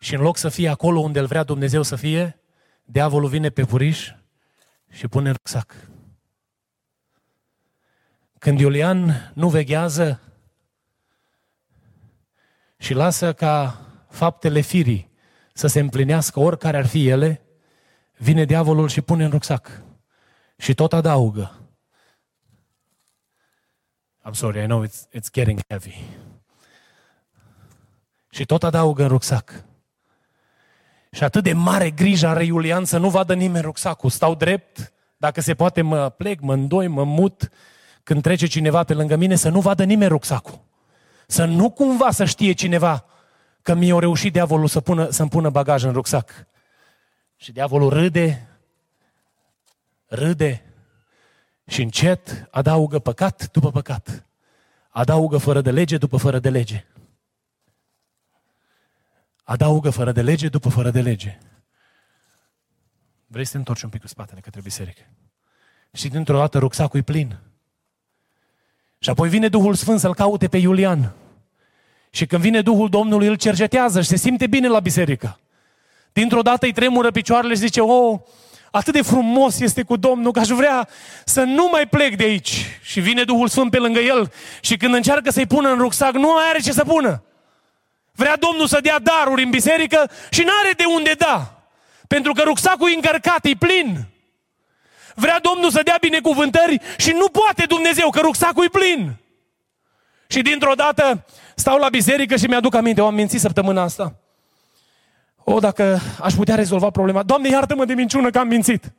și 0.00 0.14
în 0.14 0.20
loc 0.20 0.36
să 0.36 0.48
fie 0.48 0.68
acolo 0.68 1.00
unde 1.00 1.18
îl 1.18 1.26
vrea 1.26 1.42
Dumnezeu 1.42 1.82
să 1.82 1.96
fie, 1.96 2.40
diavolul 2.90 3.28
vine 3.28 3.50
pe 3.50 3.62
furiș 3.62 4.10
și 4.90 5.08
pune 5.08 5.28
în 5.28 5.34
rucsac. 5.34 5.74
Când 8.38 8.60
Iulian 8.60 9.32
nu 9.34 9.48
veghează 9.48 10.20
și 12.76 12.94
lasă 12.94 13.32
ca 13.32 13.80
faptele 14.08 14.60
firii 14.60 15.10
să 15.52 15.66
se 15.66 15.80
împlinească 15.80 16.40
oricare 16.40 16.76
ar 16.76 16.86
fi 16.86 17.08
ele, 17.08 17.42
vine 18.16 18.44
diavolul 18.44 18.88
și 18.88 19.00
pune 19.00 19.24
în 19.24 19.30
rucsac. 19.30 19.82
Și 20.56 20.74
tot 20.74 20.92
adaugă. 20.92 21.70
I'm 24.28 24.32
sorry, 24.32 24.62
I 24.62 24.66
know 24.66 24.86
it's, 24.86 25.08
it's 25.12 25.30
getting 25.32 25.60
heavy. 25.68 26.04
Și 28.30 28.44
tot 28.44 28.62
adaugă 28.62 29.02
în 29.02 29.08
rucsac. 29.08 29.67
Și 31.10 31.24
atât 31.24 31.42
de 31.42 31.52
mare 31.52 31.90
grijă 31.90 32.26
are 32.26 32.44
Iulian 32.44 32.84
să 32.84 32.98
nu 32.98 33.10
vadă 33.10 33.34
nimeni 33.34 33.64
rucsacul. 33.64 34.10
Stau 34.10 34.34
drept, 34.34 34.92
dacă 35.16 35.40
se 35.40 35.54
poate 35.54 35.82
mă 35.82 36.08
plec, 36.08 36.40
mă 36.40 36.52
îndoi, 36.52 36.86
mă 36.86 37.04
mut, 37.04 37.50
când 38.02 38.22
trece 38.22 38.46
cineva 38.46 38.84
pe 38.84 38.94
lângă 38.94 39.16
mine, 39.16 39.34
să 39.34 39.48
nu 39.48 39.60
vadă 39.60 39.84
nimeni 39.84 40.10
rucsacul. 40.10 40.60
Să 41.26 41.44
nu 41.44 41.70
cumva 41.70 42.10
să 42.10 42.24
știe 42.24 42.52
cineva 42.52 43.04
că 43.62 43.74
mi-a 43.74 43.98
reușit 43.98 44.32
diavolul 44.32 44.66
să 44.66 44.80
pună, 44.80 45.10
să-mi 45.10 45.28
pună 45.28 45.50
bagaj 45.50 45.84
în 45.84 45.92
rucsac. 45.92 46.46
Și 47.36 47.52
diavolul 47.52 47.88
râde, 47.88 48.48
râde 50.06 50.62
și 51.66 51.82
încet 51.82 52.48
adaugă 52.50 52.98
păcat 52.98 53.48
după 53.52 53.70
păcat. 53.70 54.26
Adaugă 54.88 55.36
fără 55.36 55.60
de 55.60 55.70
lege 55.70 55.96
după 55.96 56.16
fără 56.16 56.38
de 56.38 56.50
lege. 56.50 56.86
Adaugă 59.48 59.90
fără 59.90 60.12
de 60.12 60.22
lege 60.22 60.48
după 60.48 60.68
fără 60.68 60.90
de 60.90 61.00
lege. 61.00 61.38
Vrei 63.26 63.44
să 63.44 63.50
te 63.50 63.56
întorci 63.56 63.82
un 63.82 63.88
pic 63.88 64.00
cu 64.00 64.06
spatele 64.06 64.40
către 64.40 64.60
biserică. 64.60 65.02
Și 65.92 66.08
dintr-o 66.08 66.38
dată 66.38 66.58
rucsacul 66.58 66.98
e 66.98 67.02
plin. 67.02 67.38
Și 68.98 69.10
apoi 69.10 69.28
vine 69.28 69.48
Duhul 69.48 69.74
Sfânt 69.74 70.00
să-l 70.00 70.14
caute 70.14 70.48
pe 70.48 70.56
Iulian. 70.56 71.14
Și 72.10 72.26
când 72.26 72.42
vine 72.42 72.60
Duhul 72.60 72.88
Domnului, 72.88 73.26
îl 73.26 73.36
cercetează 73.36 74.00
și 74.00 74.08
se 74.08 74.16
simte 74.16 74.46
bine 74.46 74.68
la 74.68 74.80
biserică. 74.80 75.40
Dintr-o 76.12 76.42
dată 76.42 76.66
îi 76.66 76.72
tremură 76.72 77.10
picioarele 77.10 77.54
și 77.54 77.60
zice, 77.60 77.80
oh, 77.80 78.20
atât 78.70 78.92
de 78.92 79.02
frumos 79.02 79.60
este 79.60 79.82
cu 79.82 79.96
Domnul 79.96 80.32
că 80.32 80.40
aș 80.40 80.48
vrea 80.48 80.88
să 81.24 81.42
nu 81.42 81.68
mai 81.72 81.86
plec 81.86 82.16
de 82.16 82.24
aici. 82.24 82.78
Și 82.82 83.00
vine 83.00 83.24
Duhul 83.24 83.48
Sfânt 83.48 83.70
pe 83.70 83.78
lângă 83.78 83.98
el 83.98 84.32
și 84.60 84.76
când 84.76 84.94
încearcă 84.94 85.30
să-i 85.30 85.46
pună 85.46 85.70
în 85.70 85.78
rucsac, 85.78 86.12
nu 86.12 86.32
mai 86.34 86.48
are 86.48 86.58
ce 86.58 86.72
să 86.72 86.84
pună. 86.84 87.22
Vrea 88.18 88.36
Domnul 88.36 88.66
să 88.66 88.80
dea 88.80 88.98
daruri 88.98 89.42
în 89.42 89.50
biserică 89.50 90.10
și 90.30 90.42
nu 90.42 90.50
are 90.62 90.72
de 90.76 90.84
unde 90.84 91.12
da. 91.18 91.62
Pentru 92.06 92.32
că 92.32 92.42
rucsacul 92.42 92.90
e 92.90 92.94
încărcat, 92.94 93.44
e 93.44 93.54
plin. 93.58 94.06
Vrea 95.14 95.40
Domnul 95.40 95.70
să 95.70 95.80
dea 95.82 95.96
binecuvântări 96.00 96.80
și 96.96 97.10
nu 97.10 97.28
poate 97.28 97.64
Dumnezeu, 97.68 98.10
că 98.10 98.20
rucsacul 98.20 98.64
e 98.64 98.78
plin. 98.78 99.14
Și 100.26 100.42
dintr-o 100.42 100.74
dată 100.74 101.24
stau 101.54 101.78
la 101.78 101.88
biserică 101.88 102.36
și 102.36 102.46
mi-aduc 102.46 102.74
aminte, 102.74 103.00
o 103.00 103.06
am 103.06 103.14
mințit 103.14 103.40
săptămâna 103.40 103.82
asta. 103.82 104.14
O, 105.44 105.58
dacă 105.58 106.00
aș 106.20 106.32
putea 106.32 106.54
rezolva 106.54 106.90
problema. 106.90 107.22
Doamne, 107.22 107.48
iartă-mă 107.48 107.84
de 107.84 107.94
minciună 107.94 108.30
că 108.30 108.38
am 108.38 108.48
mințit. 108.48 108.92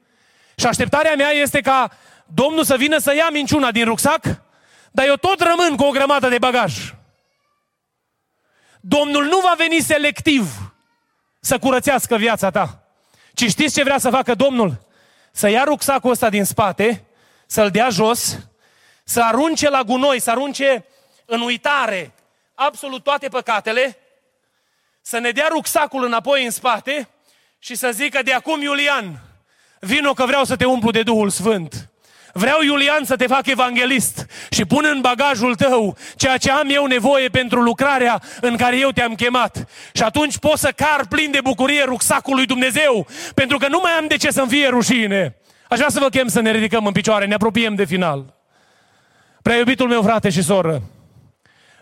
Și 0.55 0.65
așteptarea 0.65 1.15
mea 1.15 1.29
este 1.29 1.61
ca 1.61 1.89
Domnul 2.25 2.63
să 2.63 2.75
vină 2.75 2.97
să 2.97 3.15
ia 3.15 3.29
minciuna 3.31 3.71
din 3.71 3.85
rucsac, 3.85 4.21
dar 4.91 5.05
eu 5.05 5.15
tot 5.15 5.41
rămân 5.41 5.75
cu 5.75 5.83
o 5.83 5.91
grămadă 5.91 6.29
de 6.29 6.37
bagaj. 6.37 6.93
Domnul 8.79 9.25
nu 9.25 9.39
va 9.39 9.53
veni 9.57 9.79
selectiv 9.79 10.73
să 11.39 11.57
curățească 11.57 12.15
viața 12.15 12.49
ta. 12.49 12.83
Ci 13.33 13.49
știți 13.49 13.73
ce 13.75 13.83
vrea 13.83 13.97
să 13.97 14.09
facă 14.09 14.35
Domnul? 14.35 14.87
Să 15.31 15.49
ia 15.49 15.63
rucsacul 15.63 16.11
ăsta 16.11 16.29
din 16.29 16.43
spate, 16.43 17.05
să-l 17.45 17.69
dea 17.69 17.89
jos, 17.89 18.39
să 19.03 19.23
arunce 19.23 19.69
la 19.69 19.83
gunoi, 19.83 20.19
să 20.19 20.31
arunce 20.31 20.85
în 21.25 21.41
uitare 21.41 22.13
absolut 22.55 23.03
toate 23.03 23.27
păcatele, 23.27 23.97
să 25.01 25.17
ne 25.17 25.31
dea 25.31 25.47
rucsacul 25.47 26.03
înapoi 26.03 26.45
în 26.45 26.51
spate 26.51 27.09
și 27.59 27.75
să 27.75 27.91
zică 27.91 28.21
de 28.21 28.33
acum, 28.33 28.61
Iulian, 28.61 29.19
vino 29.79 30.13
că 30.13 30.25
vreau 30.25 30.43
să 30.43 30.55
te 30.55 30.65
umplu 30.65 30.91
de 30.91 31.03
Duhul 31.03 31.29
Sfânt. 31.29 31.88
Vreau, 32.33 32.61
Iulian, 32.61 33.03
să 33.03 33.15
te 33.15 33.27
fac 33.27 33.45
evanghelist 33.45 34.25
și 34.49 34.65
pun 34.65 34.85
în 34.93 35.01
bagajul 35.01 35.55
tău 35.55 35.97
ceea 36.15 36.37
ce 36.37 36.51
am 36.51 36.69
eu 36.69 36.85
nevoie 36.85 37.27
pentru 37.27 37.61
lucrarea 37.61 38.21
în 38.41 38.57
care 38.57 38.77
eu 38.77 38.89
te-am 38.89 39.15
chemat. 39.15 39.69
Și 39.93 40.03
atunci 40.03 40.37
poți 40.37 40.61
să 40.61 40.73
car 40.75 41.05
plin 41.09 41.31
de 41.31 41.39
bucurie 41.43 41.83
rucsacul 41.83 42.35
lui 42.35 42.45
Dumnezeu, 42.45 43.07
pentru 43.33 43.57
că 43.57 43.67
nu 43.67 43.79
mai 43.81 43.91
am 43.91 44.07
de 44.07 44.17
ce 44.17 44.31
să-mi 44.31 44.49
fie 44.49 44.67
rușine. 44.67 45.37
Aș 45.69 45.77
vrea 45.77 45.89
să 45.89 45.99
vă 45.99 46.09
chem 46.09 46.27
să 46.27 46.39
ne 46.39 46.51
ridicăm 46.51 46.85
în 46.85 46.91
picioare, 46.91 47.25
ne 47.25 47.33
apropiem 47.33 47.75
de 47.75 47.85
final. 47.85 48.37
Prea 49.41 49.57
iubitul 49.57 49.87
meu 49.87 50.01
frate 50.01 50.29
și 50.29 50.43
soră, 50.43 50.81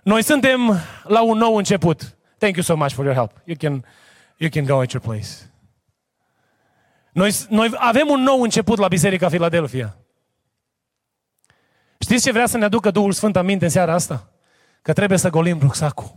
noi 0.03 0.23
suntem 0.23 0.79
la 1.03 1.21
un 1.21 1.37
nou 1.37 1.55
început. 1.55 2.15
Thank 2.37 2.55
you 2.55 2.63
so 2.63 2.75
much 2.75 2.91
for 2.91 3.05
your 3.05 3.15
help. 3.15 3.31
You 3.43 3.57
can, 3.59 3.85
you 4.37 4.49
can 4.49 4.65
go 4.65 4.79
at 4.81 4.91
your 4.91 5.03
place. 5.03 5.27
Noi, 7.11 7.31
noi 7.49 7.71
avem 7.75 8.07
un 8.09 8.21
nou 8.21 8.41
început 8.41 8.77
la 8.77 8.87
Biserica 8.87 9.29
Filadelfia. 9.29 9.97
Știți 12.07 12.23
ce 12.23 12.31
vrea 12.31 12.45
să 12.45 12.57
ne 12.57 12.65
aducă 12.65 12.91
Duhul 12.91 13.11
Sfânt 13.11 13.35
aminte 13.35 13.65
în 13.65 13.71
seara 13.71 13.93
asta? 13.93 14.29
Că 14.81 14.93
trebuie 14.93 15.17
să 15.17 15.29
golim 15.29 15.59
rucsacul. 15.61 16.15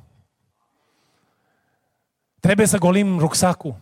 Trebuie 2.40 2.66
să 2.66 2.78
golim 2.78 3.18
rucsacul. 3.18 3.74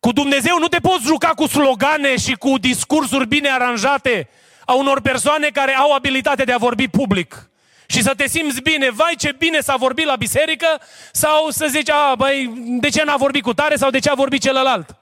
Cu 0.00 0.12
Dumnezeu 0.12 0.58
nu 0.58 0.68
te 0.68 0.78
poți 0.78 1.04
juca 1.04 1.28
cu 1.28 1.46
slogane 1.46 2.16
și 2.16 2.32
cu 2.34 2.58
discursuri 2.58 3.26
bine 3.26 3.48
aranjate 3.48 4.28
a 4.64 4.72
unor 4.72 5.00
persoane 5.00 5.48
care 5.48 5.72
au 5.72 5.92
abilitatea 5.92 6.44
de 6.44 6.52
a 6.52 6.58
vorbi 6.58 6.88
public. 6.88 7.50
Și 7.86 8.02
să 8.02 8.14
te 8.16 8.28
simți 8.28 8.62
bine, 8.62 8.90
vai 8.90 9.14
ce 9.18 9.34
bine 9.38 9.60
s-a 9.60 9.76
vorbit 9.76 10.04
la 10.04 10.16
biserică, 10.16 10.66
sau 11.12 11.50
să 11.50 11.66
zici, 11.70 11.90
a, 11.90 12.14
băi, 12.14 12.52
de 12.80 12.88
ce 12.88 13.04
n-a 13.04 13.16
vorbit 13.16 13.42
cu 13.42 13.54
tare 13.54 13.76
sau 13.76 13.90
de 13.90 13.98
ce 13.98 14.10
a 14.10 14.14
vorbit 14.14 14.42
celălalt. 14.42 14.96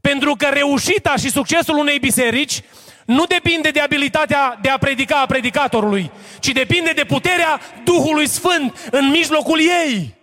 Pentru 0.00 0.34
că 0.34 0.46
reușita 0.46 1.16
și 1.16 1.30
succesul 1.30 1.76
unei 1.76 1.98
biserici 1.98 2.62
nu 3.06 3.24
depinde 3.24 3.70
de 3.70 3.80
abilitatea 3.80 4.58
de 4.62 4.68
a 4.68 4.78
predica 4.78 5.20
a 5.20 5.26
predicatorului, 5.26 6.10
ci 6.40 6.48
depinde 6.48 6.90
de 6.90 7.04
puterea 7.04 7.60
Duhului 7.84 8.28
Sfânt 8.28 8.88
în 8.90 9.08
mijlocul 9.10 9.60
ei. 9.60 10.14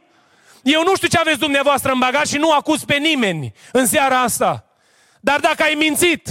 Eu 0.63 0.83
nu 0.83 0.95
știu 0.95 1.07
ce 1.07 1.17
aveți 1.17 1.39
dumneavoastră 1.39 1.91
în 1.91 1.99
bagaj 1.99 2.27
și 2.27 2.37
nu 2.37 2.51
acuz 2.51 2.83
pe 2.83 2.95
nimeni 2.95 3.53
în 3.71 3.85
seara 3.85 4.21
asta. 4.21 4.65
Dar 5.19 5.39
dacă 5.39 5.63
ai 5.63 5.73
mințit, 5.73 6.29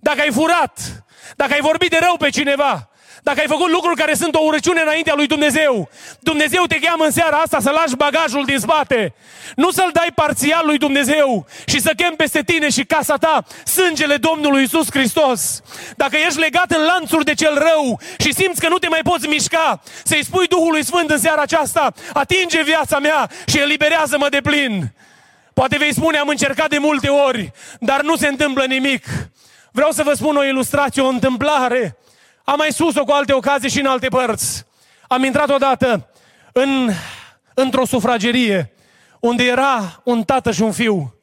dacă 0.00 0.20
ai 0.20 0.32
furat, 0.32 1.04
dacă 1.36 1.52
ai 1.52 1.60
vorbit 1.60 1.90
de 1.90 1.98
rău 2.00 2.16
pe 2.16 2.30
cineva, 2.30 2.88
dacă 3.28 3.40
ai 3.40 3.46
făcut 3.46 3.70
lucruri 3.70 3.96
care 3.96 4.14
sunt 4.14 4.34
o 4.34 4.38
urăciune 4.42 4.80
înaintea 4.80 5.14
lui 5.14 5.26
Dumnezeu, 5.26 5.88
Dumnezeu 6.20 6.64
te 6.64 6.78
cheamă 6.78 7.04
în 7.04 7.10
seara 7.10 7.36
asta 7.36 7.60
să 7.60 7.70
lași 7.70 7.96
bagajul 7.96 8.44
din 8.44 8.58
spate. 8.58 9.14
Nu 9.56 9.70
să-l 9.70 9.90
dai 9.92 10.08
parțial 10.14 10.66
lui 10.66 10.78
Dumnezeu 10.78 11.46
și 11.66 11.80
să 11.80 11.92
chem 11.96 12.14
peste 12.16 12.42
tine 12.42 12.68
și 12.68 12.84
casa 12.84 13.16
ta 13.16 13.44
sângele 13.64 14.16
Domnului 14.16 14.62
Isus 14.62 14.90
Hristos. 14.90 15.62
Dacă 15.96 16.16
ești 16.16 16.38
legat 16.38 16.70
în 16.70 16.84
lanțuri 16.84 17.24
de 17.24 17.34
cel 17.34 17.54
rău 17.54 18.00
și 18.18 18.34
simți 18.34 18.60
că 18.60 18.68
nu 18.68 18.78
te 18.78 18.88
mai 18.88 19.00
poți 19.02 19.28
mișca, 19.28 19.82
să-i 20.04 20.24
spui 20.24 20.46
Duhului 20.46 20.84
Sfânt 20.84 21.10
în 21.10 21.18
seara 21.18 21.42
aceasta, 21.42 21.92
atinge 22.12 22.62
viața 22.62 22.98
mea 22.98 23.30
și 23.46 23.58
eliberează-mă 23.58 24.28
de 24.28 24.40
plin. 24.42 24.92
Poate 25.54 25.76
vei 25.76 25.94
spune, 25.94 26.18
am 26.18 26.28
încercat 26.28 26.68
de 26.68 26.78
multe 26.78 27.08
ori, 27.08 27.52
dar 27.80 28.02
nu 28.02 28.16
se 28.16 28.26
întâmplă 28.26 28.64
nimic. 28.64 29.06
Vreau 29.72 29.90
să 29.90 30.02
vă 30.02 30.12
spun 30.12 30.36
o 30.36 30.44
ilustrație, 30.44 31.02
o 31.02 31.06
întâmplare 31.06 31.96
am 32.48 32.54
mai 32.56 32.72
spus-o 32.72 33.04
cu 33.04 33.12
alte 33.12 33.32
ocazii 33.32 33.70
și 33.70 33.80
în 33.80 33.86
alte 33.86 34.08
părți. 34.08 34.64
Am 35.08 35.24
intrat 35.24 35.50
odată 35.50 36.08
în, 36.52 36.90
într-o 37.54 37.84
sufragerie 37.84 38.72
unde 39.20 39.44
era 39.44 40.00
un 40.04 40.22
tată 40.22 40.52
și 40.52 40.62
un 40.62 40.72
fiu. 40.72 41.14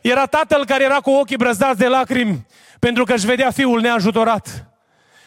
Era 0.00 0.26
tatăl 0.26 0.64
care 0.64 0.84
era 0.84 0.96
cu 0.96 1.10
ochii 1.10 1.36
brăzdați 1.36 1.78
de 1.78 1.86
lacrimi 1.86 2.46
pentru 2.78 3.04
că 3.04 3.14
își 3.14 3.26
vedea 3.26 3.50
fiul 3.50 3.80
neajutorat. 3.80 4.66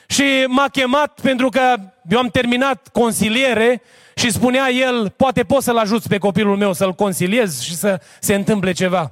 Și 0.07 0.45
m-a 0.47 0.67
chemat 0.67 1.19
pentru 1.21 1.49
că 1.49 1.75
eu 2.09 2.17
am 2.17 2.27
terminat 2.27 2.87
consiliere 2.91 3.81
și 4.15 4.31
spunea 4.31 4.69
el, 4.69 5.09
poate 5.09 5.43
poți 5.43 5.65
să-l 5.65 5.77
ajuți 5.77 6.07
pe 6.07 6.17
copilul 6.17 6.57
meu 6.57 6.73
să-l 6.73 6.93
consiliez 6.93 7.61
și 7.61 7.75
să 7.75 8.01
se 8.19 8.33
întâmple 8.33 8.71
ceva. 8.71 9.11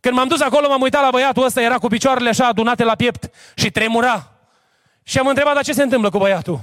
Când 0.00 0.14
m-am 0.14 0.28
dus 0.28 0.40
acolo, 0.40 0.68
m-am 0.68 0.80
uitat 0.80 1.02
la 1.02 1.10
băiatul 1.10 1.44
ăsta, 1.44 1.62
era 1.62 1.78
cu 1.78 1.86
picioarele 1.86 2.28
așa 2.28 2.46
adunate 2.46 2.84
la 2.84 2.94
piept 2.94 3.30
și 3.54 3.70
tremura. 3.70 4.33
Și 5.04 5.18
am 5.18 5.26
întrebat, 5.26 5.54
dar 5.54 5.64
ce 5.64 5.72
se 5.72 5.82
întâmplă 5.82 6.10
cu 6.10 6.18
băiatul? 6.18 6.60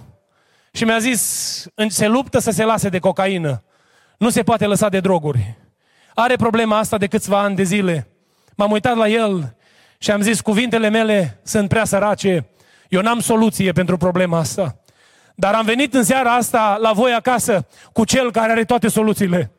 Și 0.72 0.84
mi-a 0.84 1.00
zis, 1.00 1.66
se 1.88 2.08
luptă 2.08 2.40
să 2.40 2.52
se 2.52 2.64
lase 2.64 2.90
de 2.90 3.00
cocaină. 3.00 3.64
Nu 4.18 4.30
se 4.30 4.44
poate 4.44 4.66
lăsa 4.66 4.90
de 4.90 5.00
droguri. 5.00 5.58
Are 6.14 6.36
problema 6.36 6.78
asta 6.78 6.98
de 6.98 7.08
câțiva 7.08 7.40
ani 7.40 7.56
de 7.56 7.64
zile. 7.64 8.08
M-am 8.56 8.72
uitat 8.72 8.96
la 8.96 9.08
el 9.08 9.56
și 9.98 10.12
am 10.12 10.22
zis, 10.22 10.42
cuvintele 10.42 10.90
mele 10.90 11.40
sunt 11.44 11.70
prea 11.70 11.86
sărace. 11.86 12.46
Eu 12.90 13.02
n-am 13.02 13.20
soluție 13.20 13.72
pentru 13.72 13.98
problema 13.98 14.38
asta. 14.38 14.76
Dar 15.36 15.54
am 15.54 15.66
venit 15.66 15.94
în 15.94 16.04
seara 16.04 16.36
asta 16.36 16.78
la 16.82 16.92
voi 16.92 17.14
acasă 17.14 17.68
cu 17.94 18.06
cel 18.06 18.32
care 18.32 18.52
are 18.52 18.64
toate 18.64 18.88
soluțiile. 18.88 19.52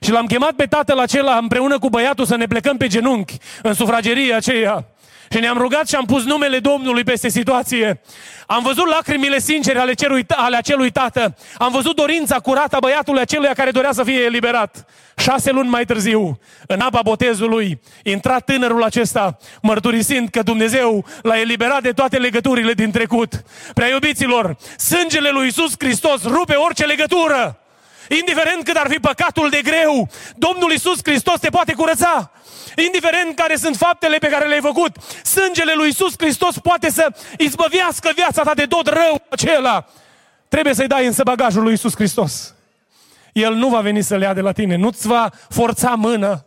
Și 0.00 0.10
l-am 0.10 0.26
chemat 0.26 0.52
pe 0.52 0.66
tatăl 0.66 0.98
acela 0.98 1.36
împreună 1.36 1.78
cu 1.78 1.88
băiatul 1.88 2.24
să 2.24 2.36
ne 2.36 2.46
plecăm 2.46 2.76
pe 2.76 2.86
genunchi 2.86 3.36
în 3.62 3.74
sufrageria 3.74 4.36
aceea. 4.36 4.86
Și 5.32 5.40
ne-am 5.40 5.58
rugat 5.58 5.88
și 5.88 5.94
am 5.94 6.04
pus 6.04 6.24
numele 6.24 6.58
Domnului 6.58 7.04
peste 7.04 7.28
situație. 7.28 8.00
Am 8.46 8.62
văzut 8.62 8.88
lacrimile 8.88 9.38
sincere 9.38 9.78
ale, 9.78 9.92
cerui, 9.92 10.24
ale 10.28 10.56
acelui 10.56 10.90
tată. 10.90 11.36
Am 11.56 11.72
văzut 11.72 11.96
dorința 11.96 12.38
curată 12.38 12.76
a 12.76 12.78
băiatului 12.78 13.20
aceluia 13.20 13.52
care 13.52 13.70
dorea 13.70 13.92
să 13.92 14.02
fie 14.04 14.20
eliberat. 14.20 14.84
Șase 15.16 15.50
luni 15.50 15.68
mai 15.68 15.84
târziu, 15.84 16.38
în 16.66 16.80
apa 16.80 17.00
botezului, 17.02 17.80
intra 18.02 18.38
tânărul 18.38 18.82
acesta, 18.82 19.36
mărturisind 19.62 20.28
că 20.28 20.42
Dumnezeu 20.42 21.06
l-a 21.22 21.40
eliberat 21.40 21.82
de 21.82 21.90
toate 21.90 22.18
legăturile 22.18 22.72
din 22.72 22.90
trecut. 22.90 23.42
Prea 23.74 23.88
iubiților, 23.88 24.56
sângele 24.78 25.30
lui 25.30 25.46
Isus 25.46 25.72
Hristos 25.78 26.24
rupe 26.24 26.54
orice 26.54 26.84
legătură. 26.84 27.61
Indiferent 28.18 28.64
cât 28.64 28.76
ar 28.76 28.86
fi 28.90 28.98
păcatul 28.98 29.50
de 29.50 29.60
greu, 29.62 30.08
Domnul 30.36 30.72
Isus 30.72 30.98
Hristos 31.02 31.40
te 31.40 31.50
poate 31.50 31.72
curăța. 31.72 32.30
Indiferent 32.84 33.36
care 33.36 33.56
sunt 33.56 33.76
faptele 33.76 34.18
pe 34.18 34.28
care 34.28 34.48
le-ai 34.48 34.60
făcut, 34.60 34.96
sângele 35.24 35.72
lui 35.74 35.88
Isus 35.88 36.14
Hristos 36.18 36.58
poate 36.58 36.90
să 36.90 37.12
izbăvească 37.38 38.10
viața 38.14 38.42
ta 38.42 38.54
de 38.54 38.66
tot 38.66 38.86
rău 38.86 39.22
acela. 39.28 39.86
trebuie 40.48 40.74
să-i 40.74 40.86
dai 40.86 41.06
însă 41.06 41.22
bagajul 41.22 41.62
lui 41.62 41.72
Isus 41.72 41.94
Hristos. 41.94 42.54
El 43.32 43.54
nu 43.54 43.68
va 43.68 43.80
veni 43.80 44.02
să 44.02 44.16
le 44.16 44.24
ia 44.24 44.34
de 44.34 44.40
la 44.40 44.52
tine, 44.52 44.76
nu-ți 44.76 45.06
va 45.06 45.30
forța 45.48 45.94
mână, 45.94 46.46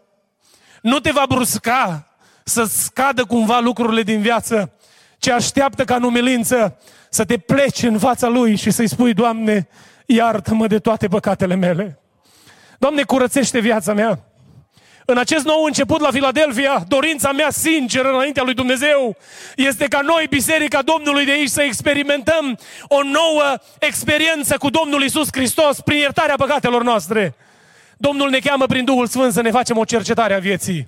nu 0.81 0.99
te 0.99 1.11
va 1.11 1.25
brusca 1.27 2.07
să 2.43 2.63
scadă 2.63 3.23
cumva 3.23 3.59
lucrurile 3.59 4.01
din 4.01 4.21
viață, 4.21 4.71
ce 5.17 5.31
așteaptă 5.31 5.83
ca 5.83 5.95
în 5.95 6.03
umilință 6.03 6.77
să 7.09 7.25
te 7.25 7.37
pleci 7.37 7.83
în 7.83 7.99
fața 7.99 8.27
Lui 8.27 8.55
și 8.55 8.71
să-i 8.71 8.87
spui, 8.87 9.13
Doamne, 9.13 9.67
iartă-mă 10.05 10.67
de 10.67 10.79
toate 10.79 11.07
păcatele 11.07 11.55
mele. 11.55 11.99
Doamne, 12.79 13.03
curățește 13.03 13.59
viața 13.59 13.93
mea. 13.93 14.19
În 15.07 15.17
acest 15.17 15.45
nou 15.45 15.63
început 15.63 16.01
la 16.01 16.11
Filadelfia, 16.11 16.83
dorința 16.87 17.31
mea 17.31 17.49
sinceră 17.49 18.09
înaintea 18.09 18.43
lui 18.43 18.53
Dumnezeu 18.53 19.17
este 19.55 19.87
ca 19.87 20.01
noi, 20.01 20.25
Biserica 20.29 20.81
Domnului 20.81 21.25
de 21.25 21.31
aici, 21.31 21.49
să 21.49 21.61
experimentăm 21.61 22.57
o 22.87 23.03
nouă 23.03 23.57
experiență 23.79 24.57
cu 24.57 24.69
Domnul 24.69 25.03
Isus 25.03 25.27
Hristos 25.31 25.81
prin 25.81 25.97
iertarea 25.97 26.35
păcatelor 26.35 26.83
noastre. 26.83 27.35
Domnul 27.97 28.29
ne 28.29 28.39
cheamă 28.39 28.65
prin 28.65 28.85
Duhul 28.85 29.07
Sfânt 29.07 29.33
să 29.33 29.41
ne 29.41 29.51
facem 29.51 29.77
o 29.77 29.83
cercetare 29.83 30.33
a 30.33 30.39
vieții. 30.39 30.87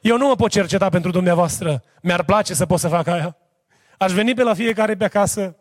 Eu 0.00 0.16
nu 0.16 0.26
mă 0.26 0.36
pot 0.36 0.50
cerceta 0.50 0.88
pentru 0.88 1.10
dumneavoastră. 1.10 1.82
Mi-ar 2.02 2.22
place 2.22 2.54
să 2.54 2.66
pot 2.66 2.78
să 2.78 2.88
fac 2.88 3.06
aia. 3.06 3.36
Aș 3.98 4.12
veni 4.12 4.34
pe 4.34 4.42
la 4.42 4.54
fiecare 4.54 4.94
pe 4.94 5.04
acasă, 5.04 5.56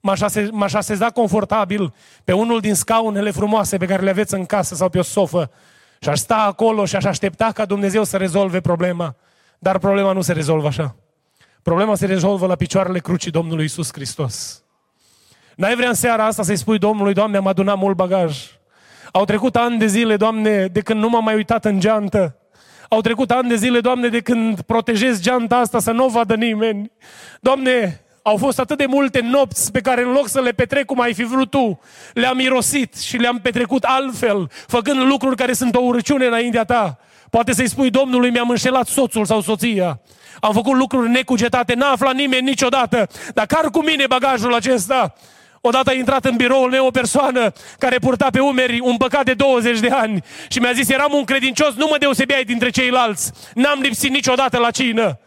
m-aș, 0.00 0.20
ase- 0.20 0.48
m-aș 0.52 0.72
aseza 0.72 1.10
confortabil 1.10 1.94
pe 2.24 2.32
unul 2.32 2.60
din 2.60 2.74
scaunele 2.74 3.30
frumoase 3.30 3.76
pe 3.76 3.86
care 3.86 4.02
le 4.02 4.10
aveți 4.10 4.34
în 4.34 4.46
casă 4.46 4.74
sau 4.74 4.88
pe 4.88 4.98
o 4.98 5.02
sofă 5.02 5.50
și 6.00 6.08
aș 6.08 6.18
sta 6.18 6.36
acolo 6.36 6.84
și 6.84 6.96
aș 6.96 7.04
aștepta 7.04 7.50
ca 7.54 7.64
Dumnezeu 7.64 8.04
să 8.04 8.16
rezolve 8.16 8.60
problema. 8.60 9.16
Dar 9.58 9.78
problema 9.78 10.12
nu 10.12 10.20
se 10.20 10.32
rezolvă 10.32 10.66
așa. 10.66 10.96
Problema 11.62 11.94
se 11.94 12.06
rezolvă 12.06 12.46
la 12.46 12.54
picioarele 12.54 12.98
crucii 12.98 13.30
Domnului 13.30 13.64
Isus 13.64 13.92
Hristos. 13.92 14.62
N-ai 15.56 15.76
vrea 15.76 15.88
în 15.88 15.94
seara 15.94 16.24
asta 16.24 16.42
să-i 16.42 16.56
spui 16.56 16.78
Domnului, 16.78 17.14
Doamne, 17.14 17.36
am 17.36 17.46
adunat 17.46 17.78
mult 17.78 17.96
bagaj. 17.96 18.58
Au 19.12 19.24
trecut 19.24 19.56
ani 19.56 19.78
de 19.78 19.86
zile, 19.86 20.16
Doamne, 20.16 20.66
de 20.66 20.80
când 20.80 21.00
nu 21.00 21.08
m-am 21.08 21.24
mai 21.24 21.34
uitat 21.34 21.64
în 21.64 21.80
geantă. 21.80 22.36
Au 22.88 23.00
trecut 23.00 23.30
ani 23.30 23.48
de 23.48 23.54
zile, 23.54 23.80
Doamne, 23.80 24.08
de 24.08 24.20
când 24.20 24.60
protejez 24.60 25.20
geanta 25.20 25.56
asta 25.56 25.78
să 25.78 25.90
nu 25.90 26.04
o 26.04 26.08
vadă 26.08 26.34
nimeni. 26.34 26.92
Doamne, 27.40 28.00
au 28.28 28.36
fost 28.36 28.58
atât 28.58 28.78
de 28.78 28.86
multe 28.86 29.20
nopți 29.20 29.72
pe 29.72 29.80
care 29.80 30.02
în 30.02 30.10
loc 30.10 30.28
să 30.28 30.40
le 30.40 30.52
petrec 30.52 30.84
cum 30.84 31.00
ai 31.00 31.14
fi 31.14 31.22
vrut 31.22 31.50
tu, 31.50 31.80
le-am 32.12 32.36
mirosit 32.36 32.96
și 32.96 33.16
le-am 33.16 33.38
petrecut 33.42 33.82
altfel, 33.82 34.50
făcând 34.66 35.00
lucruri 35.00 35.36
care 35.36 35.52
sunt 35.52 35.74
o 35.74 35.80
urăciune 35.80 36.26
înaintea 36.26 36.64
ta. 36.64 36.98
Poate 37.30 37.52
să-i 37.52 37.68
spui 37.68 37.90
Domnului, 37.90 38.30
mi-am 38.30 38.50
înșelat 38.50 38.86
soțul 38.86 39.24
sau 39.24 39.40
soția. 39.40 40.00
Am 40.40 40.52
făcut 40.52 40.76
lucruri 40.76 41.10
necugetate, 41.10 41.74
n-a 41.74 41.90
aflat 41.90 42.14
nimeni 42.14 42.48
niciodată. 42.48 43.08
Dar 43.34 43.46
car 43.46 43.70
cu 43.70 43.82
mine 43.82 44.06
bagajul 44.06 44.54
acesta. 44.54 45.14
Odată 45.60 45.90
a 45.90 45.94
intrat 45.94 46.24
în 46.24 46.36
biroul 46.36 46.70
meu 46.70 46.86
o 46.86 46.90
persoană 46.90 47.52
care 47.78 47.98
purta 47.98 48.28
pe 48.30 48.40
umeri 48.40 48.80
un 48.80 48.96
păcat 48.96 49.24
de 49.24 49.34
20 49.34 49.80
de 49.80 49.88
ani 49.88 50.22
și 50.48 50.58
mi-a 50.58 50.72
zis, 50.72 50.88
eram 50.88 51.12
un 51.12 51.24
credincios, 51.24 51.74
nu 51.74 51.86
mă 51.90 51.96
deosebeai 51.98 52.44
dintre 52.44 52.70
ceilalți. 52.70 53.32
N-am 53.54 53.80
lipsit 53.80 54.10
niciodată 54.10 54.58
la 54.58 54.70
cină 54.70 55.18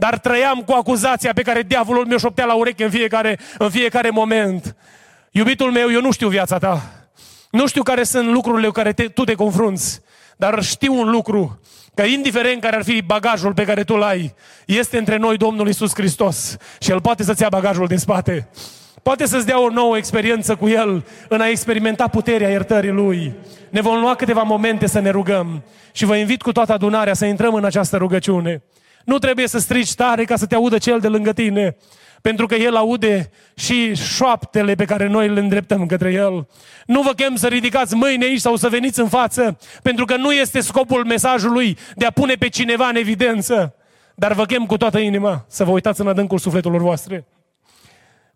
dar 0.00 0.18
trăiam 0.18 0.62
cu 0.66 0.72
acuzația 0.72 1.32
pe 1.32 1.42
care 1.42 1.62
diavolul 1.62 2.06
mi-o 2.06 2.18
șoptea 2.18 2.44
la 2.44 2.54
ureche 2.54 2.84
în 2.84 2.90
fiecare, 2.90 3.38
în 3.58 3.70
fiecare 3.70 4.10
moment. 4.10 4.76
Iubitul 5.30 5.70
meu, 5.70 5.92
eu 5.92 6.00
nu 6.00 6.10
știu 6.10 6.28
viața 6.28 6.58
ta. 6.58 6.82
Nu 7.50 7.66
știu 7.66 7.82
care 7.82 8.02
sunt 8.02 8.28
lucrurile 8.28 8.66
cu 8.66 8.72
care 8.72 8.92
te, 8.92 9.04
tu 9.04 9.24
te 9.24 9.34
confrunți, 9.34 10.00
dar 10.36 10.62
știu 10.62 10.98
un 10.98 11.10
lucru, 11.10 11.60
că 11.94 12.02
indiferent 12.02 12.60
care 12.60 12.76
ar 12.76 12.82
fi 12.82 13.02
bagajul 13.02 13.54
pe 13.54 13.64
care 13.64 13.84
tu 13.84 13.94
îl 13.94 14.02
ai, 14.02 14.34
este 14.66 14.98
între 14.98 15.16
noi 15.16 15.36
Domnul 15.36 15.68
Isus 15.68 15.94
Hristos 15.94 16.56
și 16.80 16.90
El 16.90 17.00
poate 17.00 17.22
să-ți 17.22 17.42
ia 17.42 17.48
bagajul 17.48 17.86
din 17.86 17.98
spate. 17.98 18.48
Poate 19.02 19.26
să-ți 19.26 19.46
dea 19.46 19.60
o 19.60 19.70
nouă 19.70 19.96
experiență 19.96 20.56
cu 20.56 20.68
El 20.68 21.04
în 21.28 21.40
a 21.40 21.48
experimenta 21.48 22.08
puterea 22.08 22.50
iertării 22.50 22.90
Lui. 22.90 23.34
Ne 23.70 23.80
vom 23.80 24.00
lua 24.00 24.14
câteva 24.14 24.42
momente 24.42 24.86
să 24.86 24.98
ne 24.98 25.10
rugăm 25.10 25.64
și 25.92 26.04
vă 26.04 26.16
invit 26.16 26.42
cu 26.42 26.52
toată 26.52 26.72
adunarea 26.72 27.14
să 27.14 27.24
intrăm 27.24 27.54
în 27.54 27.64
această 27.64 27.96
rugăciune. 27.96 28.62
Nu 29.08 29.18
trebuie 29.18 29.46
să 29.46 29.58
strici 29.58 29.94
tare 29.94 30.24
ca 30.24 30.36
să 30.36 30.46
te 30.46 30.54
audă 30.54 30.78
cel 30.78 31.00
de 31.00 31.08
lângă 31.08 31.32
tine, 31.32 31.76
pentru 32.22 32.46
că 32.46 32.54
El 32.54 32.76
aude 32.76 33.30
și 33.54 33.94
șoaptele 33.94 34.74
pe 34.74 34.84
care 34.84 35.06
noi 35.06 35.28
le 35.28 35.40
îndreptăm 35.40 35.86
către 35.86 36.12
El. 36.12 36.48
Nu 36.86 37.02
vă 37.02 37.12
chem 37.12 37.36
să 37.36 37.46
ridicați 37.46 37.94
mâine 37.94 38.24
aici 38.24 38.40
sau 38.40 38.56
să 38.56 38.68
veniți 38.68 39.00
în 39.00 39.08
față, 39.08 39.58
pentru 39.82 40.04
că 40.04 40.16
nu 40.16 40.32
este 40.32 40.60
scopul 40.60 41.04
mesajului 41.04 41.78
de 41.94 42.04
a 42.04 42.10
pune 42.10 42.34
pe 42.34 42.48
cineva 42.48 42.88
în 42.88 42.96
evidență, 42.96 43.74
dar 44.14 44.32
vă 44.32 44.44
chem 44.44 44.66
cu 44.66 44.76
toată 44.76 44.98
inima 44.98 45.44
să 45.48 45.64
vă 45.64 45.70
uitați 45.70 46.00
în 46.00 46.08
adâncul 46.08 46.38
sufletelor 46.38 46.80
voastre. 46.80 47.26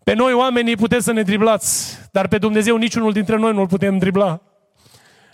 Pe 0.03 0.13
noi 0.13 0.33
oamenii 0.33 0.75
puteți 0.75 1.03
să 1.03 1.11
ne 1.11 1.21
driblați, 1.21 1.97
dar 2.11 2.27
pe 2.27 2.37
Dumnezeu 2.37 2.75
niciunul 2.75 3.11
dintre 3.11 3.35
noi 3.35 3.53
nu-L 3.53 3.67
putem 3.67 3.97
dribla. 3.97 4.41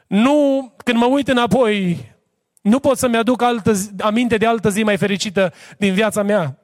Nu, 0.08 0.71
când 0.84 0.97
mă 0.97 1.06
uit 1.06 1.28
înapoi, 1.28 1.97
nu 2.62 2.80
pot 2.80 2.98
să-mi 2.98 3.17
aduc 3.17 3.41
altă 3.41 3.74
zi, 3.74 3.89
aminte 4.00 4.38
de 4.38 4.45
altă 4.45 4.69
zi 4.69 4.84
mai 4.84 4.98
fericită 4.98 5.54
din 5.78 5.93
viața 5.93 6.24
mea 6.24 6.58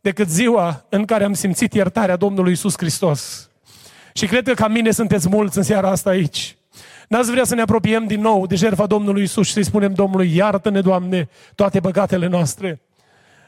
decât 0.00 0.28
ziua 0.28 0.84
în 0.88 1.04
care 1.04 1.24
am 1.24 1.34
simțit 1.34 1.74
iertarea 1.74 2.16
Domnului 2.16 2.52
Isus 2.52 2.74
Hristos. 2.76 3.50
Și 4.12 4.26
cred 4.26 4.44
că 4.44 4.54
ca 4.54 4.68
mine 4.68 4.90
sunteți 4.90 5.28
mulți 5.28 5.56
în 5.56 5.62
seara 5.62 5.90
asta 5.90 6.10
aici. 6.10 6.56
N-ați 7.08 7.30
vrea 7.30 7.44
să 7.44 7.54
ne 7.54 7.60
apropiem 7.60 8.06
din 8.06 8.20
nou 8.20 8.46
de 8.46 8.54
jertfa 8.54 8.86
Domnului 8.86 9.22
Isus 9.22 9.46
și 9.46 9.52
să-i 9.52 9.64
spunem 9.64 9.92
Domnului, 9.92 10.36
iartă-ne, 10.36 10.80
Doamne, 10.80 11.28
toate 11.54 11.80
păcatele 11.80 12.26
noastre. 12.26 12.80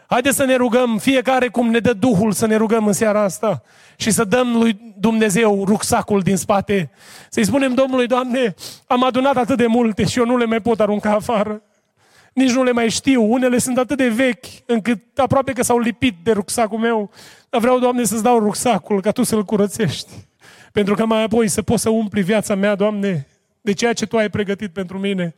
Haideți 0.06 0.36
să 0.36 0.44
ne 0.44 0.56
rugăm, 0.56 0.98
fiecare 0.98 1.48
cum 1.48 1.70
ne 1.70 1.78
dă 1.78 1.92
Duhul 1.92 2.32
să 2.32 2.46
ne 2.46 2.56
rugăm 2.56 2.86
în 2.86 2.92
seara 2.92 3.22
asta 3.22 3.62
și 3.96 4.10
să 4.10 4.24
dăm 4.24 4.56
lui 4.56 4.94
Dumnezeu 4.98 5.64
rucsacul 5.64 6.20
din 6.20 6.36
spate. 6.36 6.90
Să-i 7.30 7.44
spunem 7.44 7.74
Domnului, 7.74 8.06
Doamne, 8.06 8.54
am 8.86 9.04
adunat 9.04 9.36
atât 9.36 9.56
de 9.56 9.66
multe 9.66 10.04
și 10.04 10.18
eu 10.18 10.24
nu 10.24 10.36
le 10.36 10.44
mai 10.44 10.60
pot 10.60 10.80
arunca 10.80 11.10
afară 11.10 11.62
nici 12.34 12.50
nu 12.50 12.62
le 12.62 12.72
mai 12.72 12.90
știu. 12.90 13.32
Unele 13.32 13.58
sunt 13.58 13.78
atât 13.78 13.96
de 13.96 14.08
vechi, 14.08 14.44
încât 14.66 15.18
aproape 15.18 15.52
că 15.52 15.62
s-au 15.62 15.78
lipit 15.78 16.14
de 16.22 16.32
rucsacul 16.32 16.78
meu. 16.78 17.10
Dar 17.50 17.60
vreau, 17.60 17.78
Doamne, 17.78 18.04
să-ți 18.04 18.22
dau 18.22 18.38
rucsacul, 18.38 19.00
ca 19.00 19.10
Tu 19.10 19.22
să-l 19.22 19.44
curățești. 19.44 20.10
Pentru 20.72 20.94
că 20.94 21.06
mai 21.06 21.22
apoi 21.22 21.48
să 21.48 21.62
poți 21.62 21.82
să 21.82 21.88
umpli 21.88 22.22
viața 22.22 22.54
mea, 22.54 22.74
Doamne, 22.74 23.26
de 23.60 23.72
ceea 23.72 23.92
ce 23.92 24.06
Tu 24.06 24.16
ai 24.16 24.30
pregătit 24.30 24.72
pentru 24.72 24.98
mine. 24.98 25.34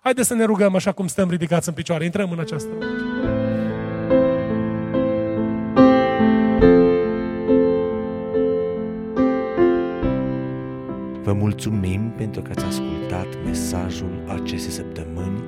Haideți 0.00 0.28
să 0.28 0.34
ne 0.34 0.44
rugăm 0.44 0.74
așa 0.74 0.92
cum 0.92 1.06
stăm 1.06 1.30
ridicați 1.30 1.68
în 1.68 1.74
picioare. 1.74 2.04
Intrăm 2.04 2.30
în 2.30 2.38
această 2.38 2.68
rugăciune. 2.72 3.36
Vă 11.22 11.32
mulțumim 11.32 12.12
pentru 12.16 12.42
că 12.42 12.50
ați 12.56 12.64
ascultat 12.64 13.26
mesajul 13.44 14.24
acestei 14.26 14.72
săptămâni 14.72 15.47